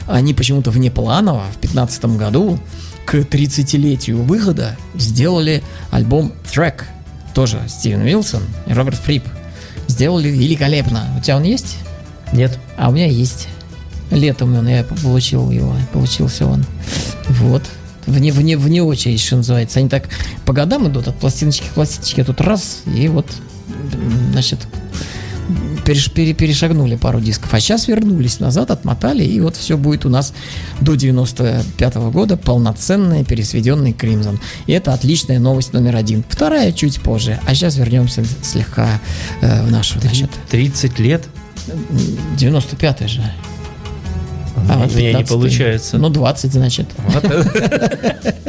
они 0.07 0.35
почему-то 0.35 0.71
внепланово 0.71 1.45
в 1.53 1.59
15 1.59 2.05
году 2.16 2.59
к 3.05 3.14
30-летию 3.14 4.23
выхода 4.23 4.77
сделали 4.95 5.62
альбом 5.90 6.33
Track. 6.45 6.83
Тоже 7.35 7.61
Стивен 7.69 8.03
Вилсон 8.03 8.42
и 8.66 8.73
Роберт 8.73 8.99
Фрип. 8.99 9.25
Сделали 9.88 10.29
великолепно. 10.29 11.07
У 11.19 11.23
тебя 11.23 11.37
он 11.37 11.44
есть? 11.44 11.79
Нет. 12.33 12.59
А 12.77 12.88
у 12.88 12.92
меня 12.92 13.07
есть. 13.07 13.48
Летом 14.11 14.57
он, 14.57 14.69
я 14.69 14.85
получил 14.85 15.50
его, 15.50 15.75
получился 15.92 16.46
он. 16.46 16.65
Вот. 17.29 17.63
Вне, 18.07 18.33
вне, 18.33 18.57
вне 18.57 18.83
очередь, 18.83 19.21
что 19.21 19.37
называется. 19.37 19.81
Они 19.81 19.88
так 19.88 20.09
по 20.44 20.52
годам 20.52 20.88
идут 20.88 21.09
от 21.09 21.17
пластиночки 21.17 21.67
к 21.67 21.73
пластиночке. 21.73 22.25
Тут 22.25 22.40
раз, 22.40 22.83
и 22.87 23.09
вот, 23.09 23.27
значит, 24.33 24.67
переш- 25.87 26.10
пере- 26.10 26.34
перешагнули 26.34 26.96
пару 26.96 27.20
дисков. 27.20 27.54
А 27.54 27.60
сейчас 27.60 27.88
вернулись 27.88 28.40
назад, 28.40 28.70
отмотали, 28.70 29.24
и 29.24 29.40
вот 29.40 29.56
все 29.56 29.76
будет 29.76 30.04
у 30.04 30.08
нас 30.08 30.34
до 30.80 30.94
95 30.94 31.94
года 32.10 32.37
полноценный 32.37 33.24
пересведенный 33.24 33.92
Кримзон. 33.92 34.40
И 34.66 34.72
это 34.72 34.92
отличная 34.92 35.38
новость 35.38 35.72
номер 35.72 35.96
один. 35.96 36.24
Вторая 36.28 36.72
чуть 36.72 37.00
позже. 37.00 37.38
А 37.46 37.54
сейчас 37.54 37.76
вернемся 37.76 38.24
слегка 38.42 39.00
э, 39.40 39.62
в 39.64 39.70
нашу, 39.70 40.00
значит, 40.00 40.30
30 40.50 40.98
лет? 40.98 41.24
95 42.37 43.08
же. 43.08 43.22
У 44.57 44.61
А, 44.73 44.79
вот 44.79 44.94
меня 44.94 45.13
не 45.13 45.21
15-й. 45.21 45.29
получается. 45.29 45.98
Ну, 45.98 46.09
20, 46.09 46.52
значит. 46.52 46.88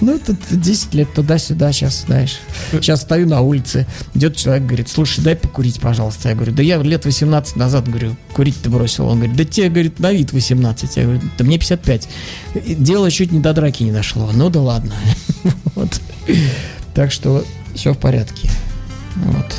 Ну, 0.00 0.18
тут 0.24 0.36
10 0.50 0.94
лет 0.94 1.12
туда-сюда 1.12 1.72
сейчас, 1.72 2.04
знаешь. 2.06 2.38
Сейчас 2.70 3.02
стою 3.02 3.26
на 3.26 3.40
улице, 3.40 3.84
идет 4.14 4.36
человек, 4.36 4.64
говорит, 4.64 4.88
слушай, 4.88 5.22
дай 5.24 5.34
покурить, 5.34 5.80
пожалуйста. 5.80 6.28
Я 6.28 6.34
говорю, 6.36 6.52
да 6.52 6.62
я 6.62 6.80
лет 6.80 7.04
18 7.04 7.56
назад, 7.56 7.88
говорю, 7.88 8.16
курить 8.32 8.54
ты 8.62 8.70
бросил. 8.70 9.06
Он 9.06 9.18
говорит, 9.18 9.36
да 9.36 9.44
тебе, 9.44 9.68
говорит, 9.68 9.98
на 9.98 10.12
вид 10.12 10.32
18. 10.32 10.96
Я 10.96 11.02
говорю, 11.02 11.20
да 11.36 11.44
мне 11.44 11.58
55. 11.58 12.08
И 12.64 12.74
Дело 12.76 13.10
чуть 13.10 13.32
не 13.32 13.40
до 13.40 13.52
драки 13.52 13.82
не 13.82 13.90
дошло. 13.90 14.30
Ну 14.32 14.50
да 14.50 14.60
ладно. 14.60 14.94
Вот. 15.74 16.00
Так 16.94 17.12
что 17.12 17.44
все 17.74 17.92
в 17.92 17.98
порядке. 17.98 18.50
Вот. 19.16 19.54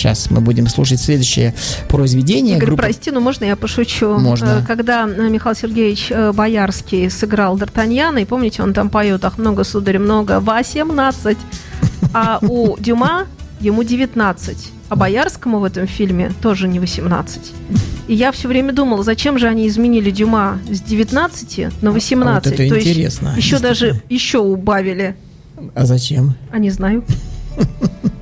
Сейчас 0.00 0.30
мы 0.30 0.40
будем 0.40 0.66
слушать 0.66 0.98
следующее 0.98 1.54
произведение. 1.90 2.56
Игорь, 2.56 2.68
Группа- 2.68 2.84
прости, 2.84 3.10
но 3.10 3.20
можно 3.20 3.44
я 3.44 3.54
пошучу? 3.54 4.16
Можно. 4.18 4.62
Э, 4.62 4.66
Когда 4.66 5.06
э, 5.06 5.28
Михаил 5.28 5.54
Сергеевич 5.54 6.06
э, 6.10 6.32
Боярский 6.32 7.10
сыграл 7.10 7.58
Д'Артаньяна, 7.58 8.22
и 8.22 8.24
помните, 8.24 8.62
он 8.62 8.72
там 8.72 8.88
поет 8.88 9.22
«Ах, 9.26 9.36
много, 9.36 9.62
сударь, 9.62 9.98
много, 9.98 10.38
18», 10.40 11.36
а 12.14 12.38
у 12.40 12.78
Дюма 12.78 13.26
ему 13.60 13.82
19, 13.82 14.72
а 14.88 14.96
Боярскому 14.96 15.58
в 15.58 15.64
этом 15.64 15.86
фильме 15.86 16.32
тоже 16.40 16.66
не 16.66 16.80
18. 16.80 17.52
И 18.08 18.14
я 18.14 18.32
все 18.32 18.48
время 18.48 18.72
думала, 18.72 19.04
зачем 19.04 19.38
же 19.38 19.48
они 19.48 19.68
изменили 19.68 20.10
Дюма 20.10 20.60
с 20.70 20.80
19 20.80 21.82
на 21.82 21.90
18? 21.92 22.26
А 22.26 22.34
вот 22.34 22.46
это 22.46 22.56
То 22.70 22.74
есть 22.76 22.88
интересно. 22.88 23.34
еще 23.36 23.58
Действительно. 23.58 23.68
даже 23.68 24.02
еще 24.08 24.38
убавили. 24.38 25.14
А 25.74 25.84
зачем? 25.84 26.36
А 26.50 26.58
не 26.58 26.70
знаю. 26.70 27.04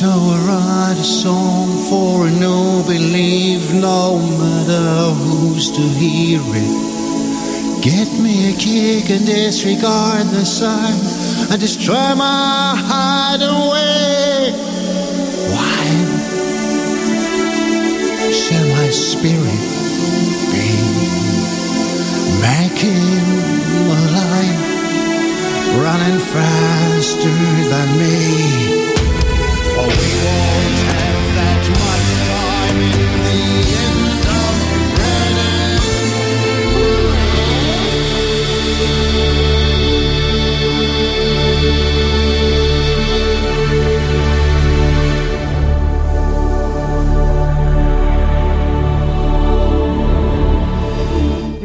So 0.00 0.08
I 0.08 0.38
write 0.48 0.98
a 0.98 1.04
song 1.04 1.76
for 1.90 2.26
a 2.26 2.30
no 2.30 2.82
believe, 2.86 3.74
no 3.74 4.16
matter 4.16 5.12
who's 5.12 5.70
to 5.72 5.82
hear 5.82 6.40
it. 6.42 7.82
Get 7.82 8.08
me 8.18 8.48
a 8.50 8.56
kick 8.56 9.10
and 9.10 9.26
disregard 9.26 10.28
the 10.28 10.46
sign 10.46 10.96
and 11.52 11.60
destroy 11.60 12.14
my 12.14 12.80
hideaway. 12.80 14.52
Why 15.52 15.84
shall 18.32 18.66
my 18.68 18.88
spirit 18.88 19.64
be 20.48 20.70
making 22.48 23.04
a 23.84 24.00
life 24.16 24.62
running 25.84 26.20
faster 26.32 27.36
than 27.68 27.98
me? 27.98 28.79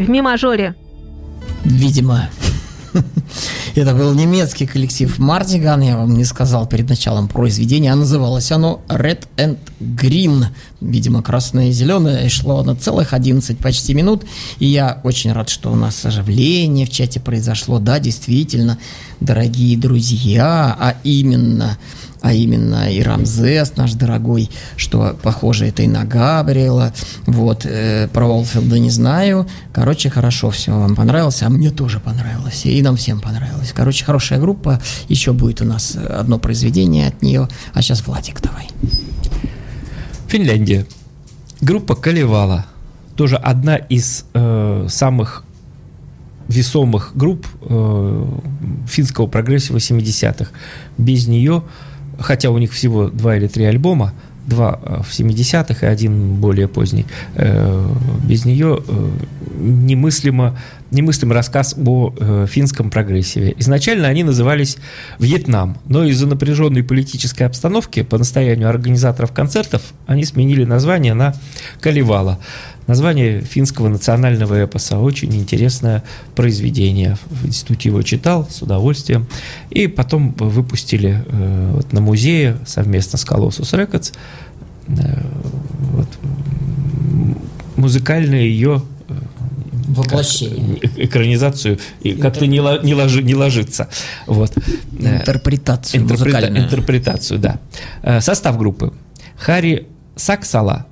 В 0.05 0.09
ми-мажоре. 0.09 0.73
Видимо, 1.65 2.19
это 3.81 3.93
был 3.93 4.13
немецкий 4.13 4.65
коллектив 4.65 5.19
Мартиган, 5.19 5.81
я 5.81 5.97
вам 5.97 6.13
не 6.13 6.23
сказал 6.23 6.65
перед 6.65 6.87
началом 6.87 7.27
произведения, 7.27 7.91
а 7.91 7.95
называлось 7.95 8.51
оно 8.51 8.81
Red 8.87 9.27
and 9.35 9.57
Green, 9.81 10.45
видимо, 10.79 11.21
красное 11.21 11.67
и 11.67 11.71
зеленое, 11.71 12.25
и 12.25 12.29
шло 12.29 12.63
на 12.63 12.75
целых 12.75 13.13
11 13.13 13.57
почти 13.57 13.93
минут, 13.93 14.23
и 14.59 14.65
я 14.65 15.01
очень 15.03 15.33
рад, 15.33 15.49
что 15.49 15.71
у 15.71 15.75
нас 15.75 16.05
оживление 16.05 16.85
в 16.85 16.89
чате 16.89 17.19
произошло, 17.19 17.79
да, 17.79 17.99
действительно, 17.99 18.77
дорогие 19.19 19.77
друзья, 19.77 20.75
а 20.79 20.95
именно 21.03 21.77
а 22.25 22.33
именно 22.33 22.91
и 22.91 23.03
Рамзес 23.03 23.77
наш 23.77 23.93
дорогой, 23.93 24.49
что 24.77 25.15
похоже 25.21 25.67
это 25.67 25.83
и 25.83 25.87
на 25.87 26.05
Габриэла, 26.05 26.91
вот, 27.27 27.67
э, 27.67 28.07
про 28.11 28.25
Олфилда 28.25 28.79
не 28.79 28.89
знаю, 28.89 29.47
короче, 29.71 30.09
хорошо 30.09 30.49
все, 30.49 30.71
вам 30.71 30.95
понравилось, 30.95 31.43
а 31.43 31.49
мне 31.49 31.69
тоже 31.69 31.99
понравилось, 31.99 32.65
и 32.65 32.81
нам 32.81 32.97
всем 32.97 33.21
понравилось, 33.21 33.73
короче, 33.75 34.03
хорошая 34.03 34.39
группа, 34.39 34.81
еще 35.07 35.33
будет 35.33 35.61
у 35.61 35.65
нас 35.65 35.95
одно 35.95 36.39
произведение 36.39 37.09
от 37.09 37.21
нее, 37.21 37.47
а 37.75 37.83
сейчас 37.83 38.07
Владик, 38.07 38.41
давай. 38.41 38.69
Финляндия. 40.27 40.87
Группа 41.61 41.93
Калевала. 41.93 42.65
Тоже 43.15 43.35
одна 43.35 43.75
из 43.75 44.25
э, 44.33 44.87
самых 44.89 45.43
весомых 46.47 47.11
групп 47.13 47.45
э, 47.61 48.25
финского 48.87 49.27
прогрессива 49.27 49.77
70-х. 49.77 50.49
Без 50.97 51.27
нее, 51.27 51.63
хотя 52.19 52.49
у 52.49 52.57
них 52.57 52.71
всего 52.71 53.07
два 53.07 53.37
или 53.37 53.47
три 53.47 53.65
альбома, 53.65 54.13
два 54.47 54.79
э, 54.81 55.01
в 55.01 55.11
70-х 55.11 55.85
и 55.85 55.89
один 55.89 56.35
более 56.35 56.67
поздний, 56.67 57.05
э, 57.35 57.87
без 58.23 58.45
нее 58.45 58.81
э, 58.87 59.09
немыслимо, 59.65 60.57
немыслим 60.91 61.31
рассказ 61.31 61.75
о 61.77 62.13
э, 62.17 62.47
финском 62.49 62.89
прогрессиве. 62.89 63.55
Изначально 63.57 64.07
они 64.07 64.23
назывались 64.23 64.77
«Вьетнам», 65.19 65.77
но 65.87 66.03
из-за 66.05 66.27
напряженной 66.27 66.83
политической 66.83 67.43
обстановки 67.43 68.03
по 68.03 68.17
настоянию 68.17 68.69
организаторов 68.69 69.31
концертов 69.31 69.81
они 70.07 70.23
сменили 70.25 70.65
название 70.65 71.13
на 71.13 71.33
«Калевала». 71.81 72.39
Название 72.87 73.41
финского 73.41 73.87
национального 73.87 74.63
эпоса. 74.63 74.99
Очень 74.99 75.35
интересное 75.35 76.03
произведение. 76.35 77.17
В 77.31 77.47
институте 77.47 77.89
его 77.89 78.03
читал 78.03 78.47
с 78.47 78.61
удовольствием. 78.61 79.25
И 79.71 79.87
потом 79.87 80.33
выпустили 80.37 81.25
э, 81.25 81.71
вот, 81.73 81.91
на 81.93 82.01
музее 82.01 82.57
совместно 82.67 83.17
с 83.17 83.25
Colossus 83.25 83.73
Records 83.73 84.13
э, 84.87 85.23
вот, 85.93 86.07
музыкальное 87.75 88.41
ее 88.41 88.83
Воплощение. 89.87 90.75
как, 90.79 90.97
э- 90.97 91.03
экранизацию 91.05 91.79
и 92.01 92.13
как-то 92.13 92.47
не, 92.47 92.57
не, 92.83 92.93
ложи- 92.93 93.23
не 93.23 93.35
ложится. 93.35 93.87
Вот. 94.27 94.51
Э, 94.99 95.17
Интерпретацию 95.19 96.01
Интерпрета- 96.03 96.23
музыкальную. 96.23 96.63
Интерпретацию, 96.65 97.39
да. 97.39 97.59
Э, 98.03 98.21
Состав 98.21 98.57
группы. 98.57 98.93
Хари 99.37 99.87
Саксала, 100.15 100.85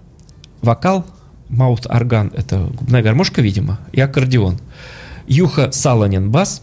вокал, 0.61 1.05
маут 1.49 1.85
орган, 1.87 2.31
это 2.35 2.69
губная 2.73 3.01
гармошка, 3.01 3.41
видимо, 3.41 3.79
и 3.91 4.01
аккордеон. 4.01 4.59
Юха 5.27 5.71
Саланин, 5.71 6.29
бас, 6.31 6.61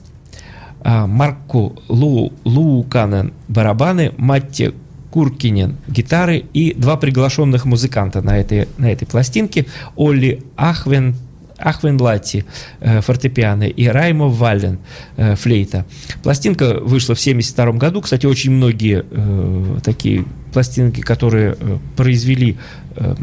Марку 0.84 1.78
Лу, 1.88 2.32
Лууканен, 2.44 3.32
барабаны, 3.48 4.12
Матти 4.16 4.72
Куркинен, 5.10 5.76
гитары 5.88 6.44
и 6.52 6.72
два 6.74 6.96
приглашенных 6.96 7.64
музыканта 7.64 8.22
на 8.22 8.38
этой, 8.38 8.68
на 8.78 8.90
этой 8.90 9.06
пластинке. 9.06 9.66
Олли 9.96 10.42
Ахвен, 10.56 11.16
Ахвенлати 11.60 12.44
э, 12.80 13.00
фортепиано 13.00 13.64
и 13.64 13.86
Раймо 13.86 14.28
Валлен 14.28 14.78
э, 15.16 15.36
флейта. 15.36 15.84
Пластинка 16.22 16.74
вышла 16.80 17.14
в 17.14 17.20
1972 17.20 17.72
году. 17.72 18.00
Кстати, 18.00 18.26
очень 18.26 18.52
многие 18.52 19.04
э, 19.10 19.78
такие 19.82 20.24
пластинки, 20.52 21.00
которые 21.00 21.56
произвели 21.96 22.56
э, 22.96 23.14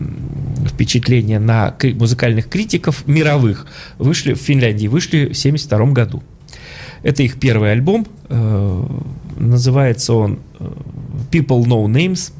впечатление 0.67 1.39
на 1.39 1.75
музыкальных 1.95 2.49
критиков 2.49 3.07
мировых, 3.07 3.67
вышли 3.97 4.33
в 4.33 4.37
Финляндии, 4.37 4.87
вышли 4.87 5.25
в 5.25 5.37
1972 5.37 5.85
году. 5.91 6.23
Это 7.03 7.23
их 7.23 7.39
первый 7.39 7.71
альбом. 7.71 8.07
называется 9.37 10.13
он 10.13 10.39
People 11.31 11.63
Know 11.65 11.85
Names. 11.85 12.31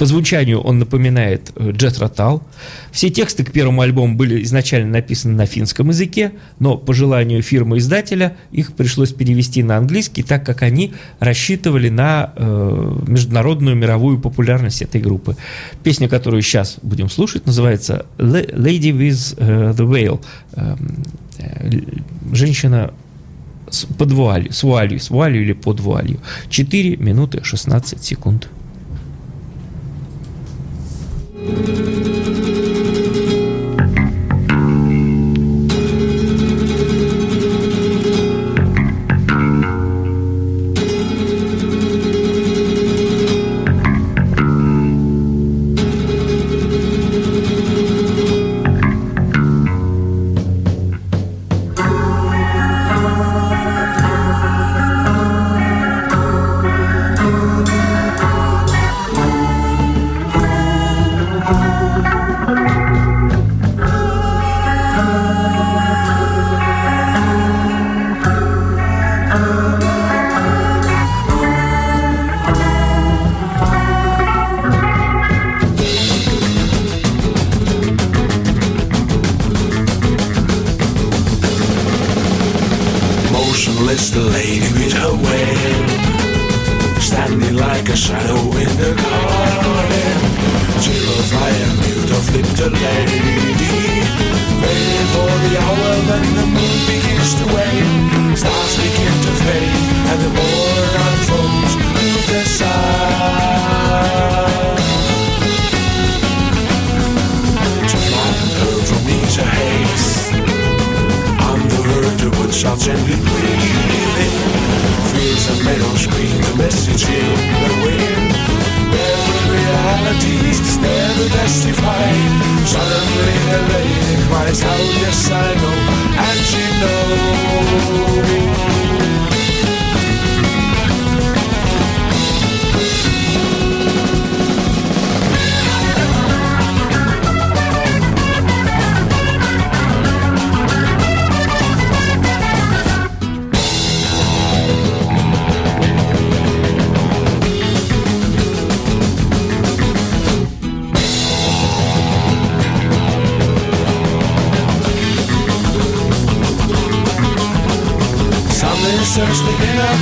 По 0.00 0.06
звучанию 0.06 0.62
он 0.62 0.78
напоминает 0.78 1.52
э, 1.56 1.72
Джет 1.72 1.98
Ротал. 1.98 2.42
Все 2.90 3.10
тексты 3.10 3.44
к 3.44 3.52
первому 3.52 3.82
альбому 3.82 4.16
были 4.16 4.42
изначально 4.44 4.92
написаны 4.92 5.34
на 5.36 5.44
финском 5.44 5.90
языке, 5.90 6.32
но 6.58 6.78
по 6.78 6.94
желанию 6.94 7.42
фирмы-издателя 7.42 8.34
их 8.50 8.72
пришлось 8.72 9.12
перевести 9.12 9.62
на 9.62 9.76
английский, 9.76 10.22
так 10.22 10.46
как 10.46 10.62
они 10.62 10.94
рассчитывали 11.18 11.90
на 11.90 12.32
э, 12.34 12.98
международную 13.08 13.76
мировую 13.76 14.18
популярность 14.18 14.80
этой 14.80 15.02
группы. 15.02 15.36
Песня, 15.84 16.08
которую 16.08 16.40
сейчас 16.40 16.78
будем 16.80 17.10
слушать, 17.10 17.44
называется 17.44 18.06
«La- 18.16 18.50
Lady 18.54 18.92
with 18.92 19.34
э, 19.36 19.74
the 19.76 19.86
Veil. 19.86 20.24
Эм, 20.54 21.04
э, 21.36 21.80
Женщина 22.32 22.94
с, 23.68 23.84
под 23.84 24.12
вуалью, 24.12 24.50
с 24.50 24.62
вуалью, 24.62 24.98
с 24.98 25.10
вуалью 25.10 25.42
или 25.42 25.52
под 25.52 25.80
вуалью. 25.80 26.20
4 26.48 26.96
минуты 26.96 27.44
16 27.44 28.02
секунд. 28.02 28.48
Thank 31.42 31.78
you. 31.78 31.89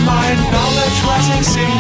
Mind, 0.05 0.38
knowledge 0.53 0.99
rising 1.05 1.42
seen. 1.42 1.78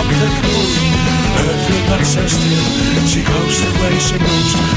back 0.00 0.16
the 0.16 0.48
coast. 0.48 0.78
Her 1.40 1.56
three-month 1.66 2.06
she 3.08 3.22
goes 3.22 3.60
the 3.60 3.70
way 3.82 3.98
she 3.98 4.18
moves. 4.18 4.69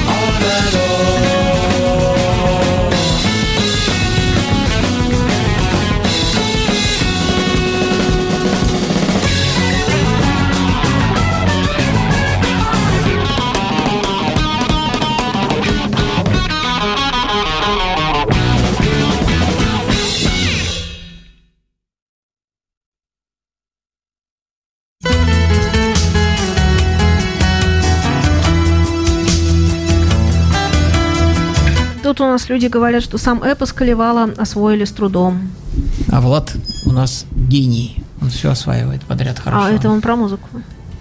Нас 32.44 32.50
люди 32.50 32.66
говорят, 32.68 33.02
что 33.04 33.18
сам 33.18 33.42
эпос 33.42 33.72
Калевала 33.72 34.30
освоили 34.38 34.84
с 34.84 34.92
трудом. 34.92 35.50
А 36.12 36.20
Влад 36.20 36.54
у 36.86 36.92
нас 36.92 37.26
гений. 37.32 38.04
Он 38.22 38.30
все 38.30 38.52
осваивает 38.52 39.02
подряд 39.04 39.40
хорошо. 39.40 39.66
А 39.66 39.72
это 39.72 39.90
он 39.90 40.02
про 40.02 40.16
музыку. 40.18 40.50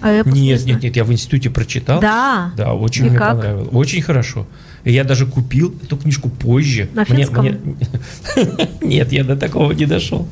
А 0.01 0.11
эпос 0.11 0.33
не 0.33 0.41
Нет, 0.43 0.65
нет, 0.67 0.83
нет, 0.83 0.97
я 0.97 1.03
в 1.05 1.13
институте 1.13 1.51
прочитал. 1.51 2.01
Да. 2.01 2.53
Да, 2.57 2.75
очень 2.75 3.07
И 3.07 3.11
мне 3.11 3.19
как? 3.19 3.31
понравилось. 3.37 3.69
Очень 3.73 4.03
хорошо. 4.03 4.47
Я 4.85 5.03
даже 5.03 5.27
купил 5.27 5.75
эту 5.83 5.97
книжку 5.97 6.29
позже. 6.29 6.89
На 6.95 7.05
Мне- 7.09 7.25
финском? 7.25 7.45
мне- 7.45 7.59
Нет, 8.81 9.13
я 9.13 9.25
до 9.25 9.37
такого 9.37 9.73
не 9.73 9.87
дошел. 9.87 10.29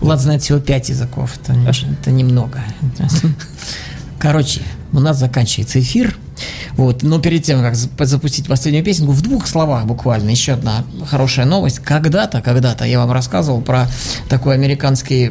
Влад 0.00 0.20
знает 0.20 0.42
всего 0.42 0.58
пять 0.60 0.90
языков. 0.90 1.34
Это 1.42 2.10
немного. 2.10 2.60
Короче, 4.22 4.60
у 4.92 5.00
нас 5.00 5.18
заканчивается 5.18 5.80
эфир. 5.80 6.16
Вот. 6.76 7.02
Но 7.02 7.18
перед 7.18 7.42
тем, 7.42 7.60
как 7.60 7.74
зап- 7.74 8.04
запустить 8.04 8.46
последнюю 8.46 8.84
песенку, 8.84 9.10
в 9.10 9.20
двух 9.20 9.48
словах 9.48 9.84
буквально 9.84 10.30
еще 10.30 10.52
одна 10.52 10.84
хорошая 11.10 11.44
новость. 11.44 11.80
Когда-то, 11.80 12.40
когда-то 12.40 12.84
я 12.84 13.00
вам 13.00 13.10
рассказывал 13.10 13.62
про 13.62 13.88
такой 14.28 14.54
американский 14.54 15.26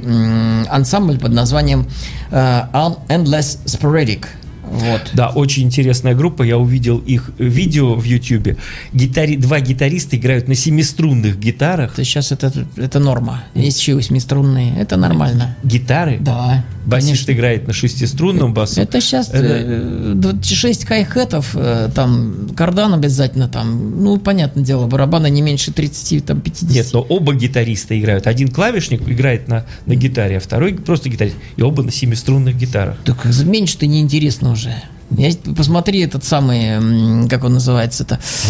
ансамбль 0.70 1.20
под 1.20 1.32
названием 1.32 1.88
э, 2.32 2.62
Endless 3.08 3.60
Sporadic. 3.64 4.26
Вот. 4.72 5.12
Да, 5.14 5.30
очень 5.30 5.64
интересная 5.64 6.16
группа. 6.16 6.44
Я 6.44 6.58
увидел 6.58 6.98
их 6.98 7.32
видео 7.38 7.96
в 7.96 8.04
Ютьюбе. 8.04 8.58
Гитари... 8.94 9.36
Два 9.36 9.60
гитариста 9.60 10.16
играют 10.16 10.48
на 10.48 10.56
семиструнных 10.56 11.38
гитарах. 11.40 11.94
То 11.94 12.04
сейчас 12.04 12.32
это, 12.32 12.52
это 12.78 13.00
норма. 13.00 13.44
Есть 13.54 13.80
еще 13.80 13.96
восьмиструнные. 13.96 14.74
Это 14.78 14.98
нормально. 14.98 15.58
Гитары. 15.64 16.18
Да. 16.20 16.64
Басист 16.86 17.30
играет 17.30 17.68
на 17.68 17.74
шестиструнном 17.74 18.54
басу. 18.54 18.82
Это 18.82 19.02
сейчас 19.02 19.30
Это- 19.30 20.38
6 20.44 20.86
кайхетов, 20.86 21.52
э, 21.56 21.90
там 21.94 22.50
кардан 22.56 22.94
обязательно 22.94 23.48
там, 23.48 24.04
ну, 24.04 24.18
понятное 24.18 24.64
дело, 24.64 24.88
барабаны 24.88 25.30
не 25.30 25.42
меньше 25.42 25.72
30, 25.72 26.26
там, 26.26 26.42
50. 26.42 26.70
Нет, 26.72 26.88
но 26.94 27.02
оба 27.02 27.34
гитариста 27.34 28.00
играют. 28.00 28.28
Один 28.28 28.50
клавишник 28.50 29.08
играет 29.08 29.48
на, 29.48 29.66
на 29.86 29.96
гитаре, 29.96 30.38
а 30.38 30.40
второй 30.40 30.74
просто 30.74 31.10
гитарист. 31.10 31.36
И 31.56 31.62
оба 31.62 31.84
на 31.84 31.92
семиструнных 31.92 32.58
гитарах. 32.58 32.98
Так 33.06 33.26
меньше-то 33.44 33.88
неинтересно 33.88 34.52
уже. 34.52 34.61
Я, 35.18 35.32
посмотри 35.58 36.00
этот 36.00 36.24
самый, 36.24 37.28
как 37.28 37.44
он 37.44 37.58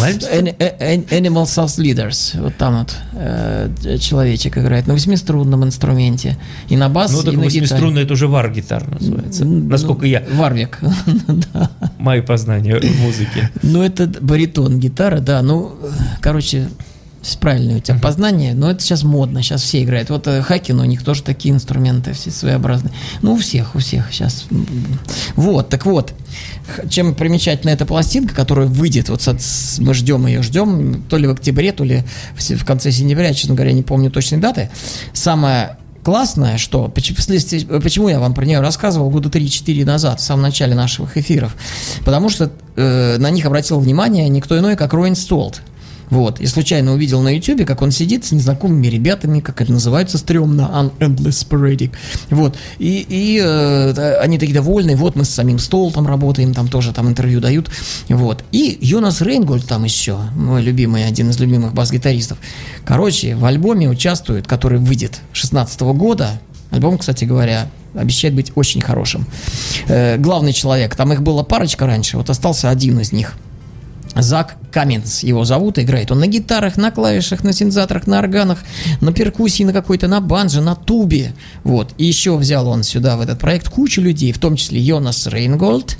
Мальмстрим? 0.00 0.46
An- 0.46 0.56
An- 0.58 1.08
Animal 1.08 1.42
South 1.44 1.76
Leaders. 1.78 2.40
Вот 2.40 2.56
там 2.56 2.78
вот 2.78 2.94
э, 3.14 3.98
человечек 3.98 4.56
играет 4.58 4.86
на 4.86 4.94
восьмиструнном 4.94 5.64
инструменте. 5.64 6.38
И 6.68 6.76
на 6.76 6.88
бас, 6.88 7.10
Ну, 7.12 7.22
так 7.22 7.34
и 7.34 7.36
на 7.36 7.42
восьмиструнный 7.44 8.02
это 8.04 8.12
уже 8.12 8.28
вар-гитар 8.28 8.88
называется. 8.88 9.44
Ну, 9.44 9.68
Насколько 9.68 10.06
я, 10.06 10.22
Варвик. 10.34 10.78
Да. 11.52 11.70
мои 11.98 12.20
познания 12.20 12.78
в 12.78 13.00
музыке. 13.00 13.50
Ну, 13.62 13.82
это 13.82 14.06
баритон, 14.20 14.78
гитара, 14.78 15.18
да. 15.18 15.42
Ну, 15.42 15.74
э, 15.82 15.88
короче, 16.20 16.68
с- 17.22 17.36
правильное 17.36 17.76
у 17.76 17.80
тебя 17.80 17.98
познание, 17.98 18.54
но 18.54 18.70
это 18.70 18.80
сейчас 18.82 19.02
модно, 19.02 19.42
сейчас 19.42 19.62
все 19.62 19.82
играют. 19.82 20.10
Вот 20.10 20.26
э, 20.26 20.42
Хакин, 20.42 20.80
у 20.80 20.84
них 20.84 21.02
тоже 21.04 21.22
такие 21.22 21.54
инструменты, 21.54 22.12
все 22.12 22.30
своеобразные. 22.30 22.92
Ну, 23.22 23.34
у 23.34 23.36
всех, 23.36 23.74
у 23.74 23.78
всех 23.78 24.12
сейчас. 24.12 24.46
Вот, 25.36 25.68
так 25.68 25.86
вот, 25.86 26.12
чем 26.88 27.14
примечательна 27.14 27.70
эта 27.70 27.86
пластинка, 27.86 28.34
которая 28.34 28.66
выйдет, 28.66 29.08
вот 29.08 29.20
мы 29.78 29.94
ждем 29.94 30.26
ее, 30.26 30.42
ждем, 30.42 31.02
то 31.08 31.16
ли 31.16 31.26
в 31.26 31.30
октябре, 31.32 31.72
то 31.72 31.84
ли 31.84 32.02
в, 32.36 32.64
конце 32.64 32.90
сентября, 32.92 33.32
честно 33.34 33.54
говоря, 33.54 33.72
не 33.72 33.82
помню 33.82 34.10
точной 34.10 34.38
даты. 34.38 34.70
Самое 35.12 35.76
классное, 36.04 36.58
что, 36.58 36.88
вследствие- 37.16 37.64
почему 37.80 38.08
я 38.08 38.18
вам 38.18 38.34
про 38.34 38.44
нее 38.44 38.58
рассказывал 38.60 39.08
года 39.10 39.28
3-4 39.28 39.84
назад, 39.84 40.20
в 40.20 40.24
самом 40.24 40.42
начале 40.42 40.74
наших 40.74 41.16
эфиров, 41.16 41.54
потому 42.04 42.28
что 42.28 42.50
э, 42.74 43.18
на 43.18 43.30
них 43.30 43.46
обратил 43.46 43.78
внимание 43.78 44.28
никто 44.28 44.58
иной, 44.58 44.74
как 44.76 44.92
Роин 44.94 45.14
Столт. 45.14 45.62
Вот. 46.12 46.40
И 46.40 46.46
случайно 46.46 46.92
увидел 46.92 47.22
на 47.22 47.34
ютюбе, 47.34 47.64
как 47.64 47.80
он 47.80 47.90
сидит 47.90 48.26
с 48.26 48.32
незнакомыми 48.32 48.86
ребятами, 48.86 49.40
как 49.40 49.62
это 49.62 49.72
называется, 49.72 50.18
стрёмно, 50.18 50.68
un 50.70 50.92
endless 50.98 51.42
sporadic. 51.48 51.92
Вот. 52.28 52.54
И, 52.78 53.06
и 53.08 53.40
э, 53.42 54.16
они 54.20 54.38
такие 54.38 54.54
довольны, 54.54 54.94
вот 54.94 55.16
мы 55.16 55.24
с 55.24 55.30
самим 55.30 55.58
стол 55.58 55.90
там 55.90 56.06
работаем, 56.06 56.52
там 56.52 56.68
тоже 56.68 56.92
там 56.92 57.08
интервью 57.08 57.40
дают. 57.40 57.70
Вот. 58.10 58.44
И 58.52 58.76
Йонас 58.82 59.22
Рейнгольд 59.22 59.66
там 59.66 59.84
еще, 59.84 60.18
мой 60.36 60.60
любимый, 60.60 61.06
один 61.06 61.30
из 61.30 61.40
любимых 61.40 61.72
бас-гитаристов. 61.72 62.36
Короче, 62.84 63.34
в 63.34 63.46
альбоме 63.46 63.88
участвует, 63.88 64.46
который 64.46 64.80
выйдет 64.80 65.22
16 65.32 65.80
года, 65.80 66.42
Альбом, 66.70 66.98
кстати 66.98 67.24
говоря, 67.24 67.68
обещает 67.94 68.34
быть 68.34 68.52
очень 68.54 68.82
хорошим. 68.82 69.26
Э, 69.88 70.18
главный 70.18 70.52
человек, 70.52 70.94
там 70.94 71.10
их 71.14 71.22
было 71.22 71.42
парочка 71.42 71.86
раньше, 71.86 72.18
вот 72.18 72.28
остался 72.28 72.68
один 72.68 73.00
из 73.00 73.12
них. 73.12 73.34
Зак 74.14 74.56
Каменс 74.70 75.22
его 75.22 75.44
зовут, 75.44 75.78
играет 75.78 76.10
он 76.10 76.20
на 76.20 76.26
гитарах, 76.26 76.76
на 76.76 76.90
клавишах, 76.90 77.44
на 77.44 77.52
синтезаторах, 77.52 78.06
на 78.06 78.18
органах, 78.18 78.58
на 79.00 79.12
перкуссии, 79.12 79.64
на 79.64 79.72
какой-то, 79.72 80.08
на 80.08 80.20
банже, 80.20 80.60
на 80.60 80.74
тубе. 80.74 81.34
Вот. 81.64 81.94
И 81.98 82.04
еще 82.04 82.36
взял 82.36 82.68
он 82.68 82.82
сюда 82.82 83.16
в 83.16 83.20
этот 83.20 83.38
проект 83.38 83.68
кучу 83.68 84.00
людей, 84.00 84.32
в 84.32 84.38
том 84.38 84.56
числе 84.56 84.80
Йонас 84.80 85.26
Рейнголд 85.26 85.96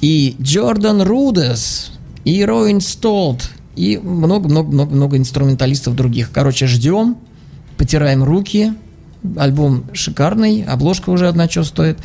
и 0.00 0.36
Джордан 0.40 1.02
Рудес 1.02 1.92
и 2.24 2.44
Роин 2.44 2.80
Столт 2.80 3.50
и 3.76 3.98
много-много-много-много 3.98 5.16
инструменталистов 5.16 5.94
других. 5.94 6.30
Короче, 6.32 6.66
ждем, 6.66 7.18
потираем 7.76 8.24
руки, 8.24 8.72
Альбом 9.36 9.84
шикарный, 9.92 10.64
обложка 10.64 11.10
уже 11.10 11.28
одна 11.28 11.48
что 11.48 11.64
стоит. 11.64 11.98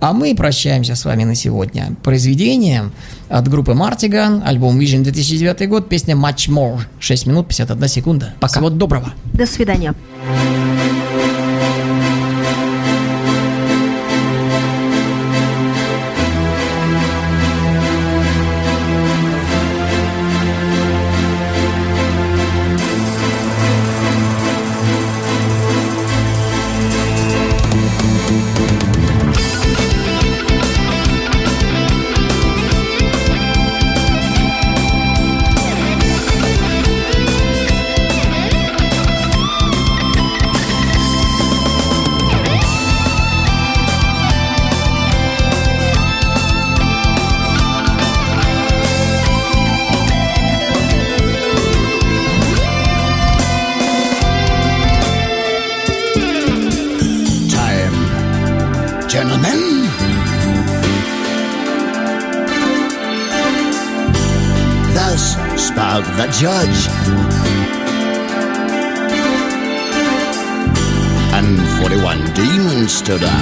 А 0.00 0.12
мы 0.12 0.34
прощаемся 0.34 0.94
с 0.94 1.04
вами 1.04 1.24
на 1.24 1.34
сегодня. 1.34 1.96
Произведением 2.02 2.92
от 3.28 3.48
группы 3.48 3.72
Martigan, 3.72 4.42
альбом 4.44 4.78
Vision 4.78 5.02
2009 5.02 5.68
год, 5.68 5.88
песня 5.88 6.14
Much 6.14 6.48
More, 6.48 6.80
6 6.98 7.26
минут 7.26 7.48
51 7.48 7.88
секунда. 7.88 8.34
Пока. 8.40 8.54
Всего 8.54 8.70
доброго. 8.70 9.12
До 9.32 9.46
свидания. 9.46 9.94
Amsterdam. 73.10 73.39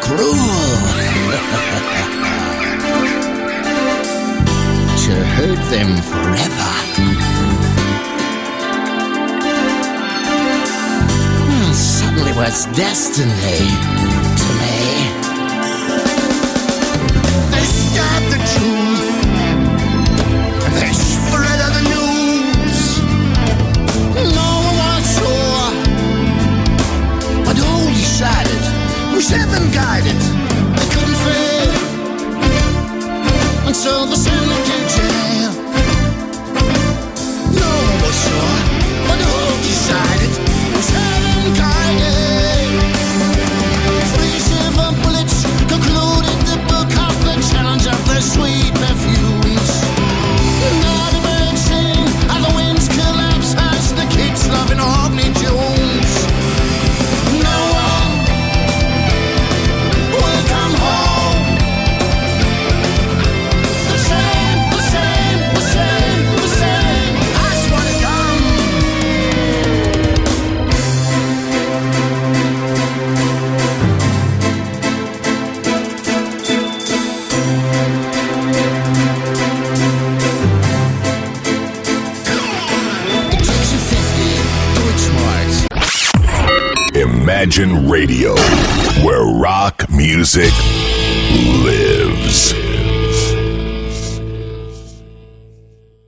Cruel 0.00 0.80
to 5.02 5.14
hurt 5.36 5.62
them 5.70 5.96
forever. 6.02 6.70
Hmm, 11.46 11.72
Suddenly 11.72 12.32
was 12.32 12.66
destiny 12.76 13.30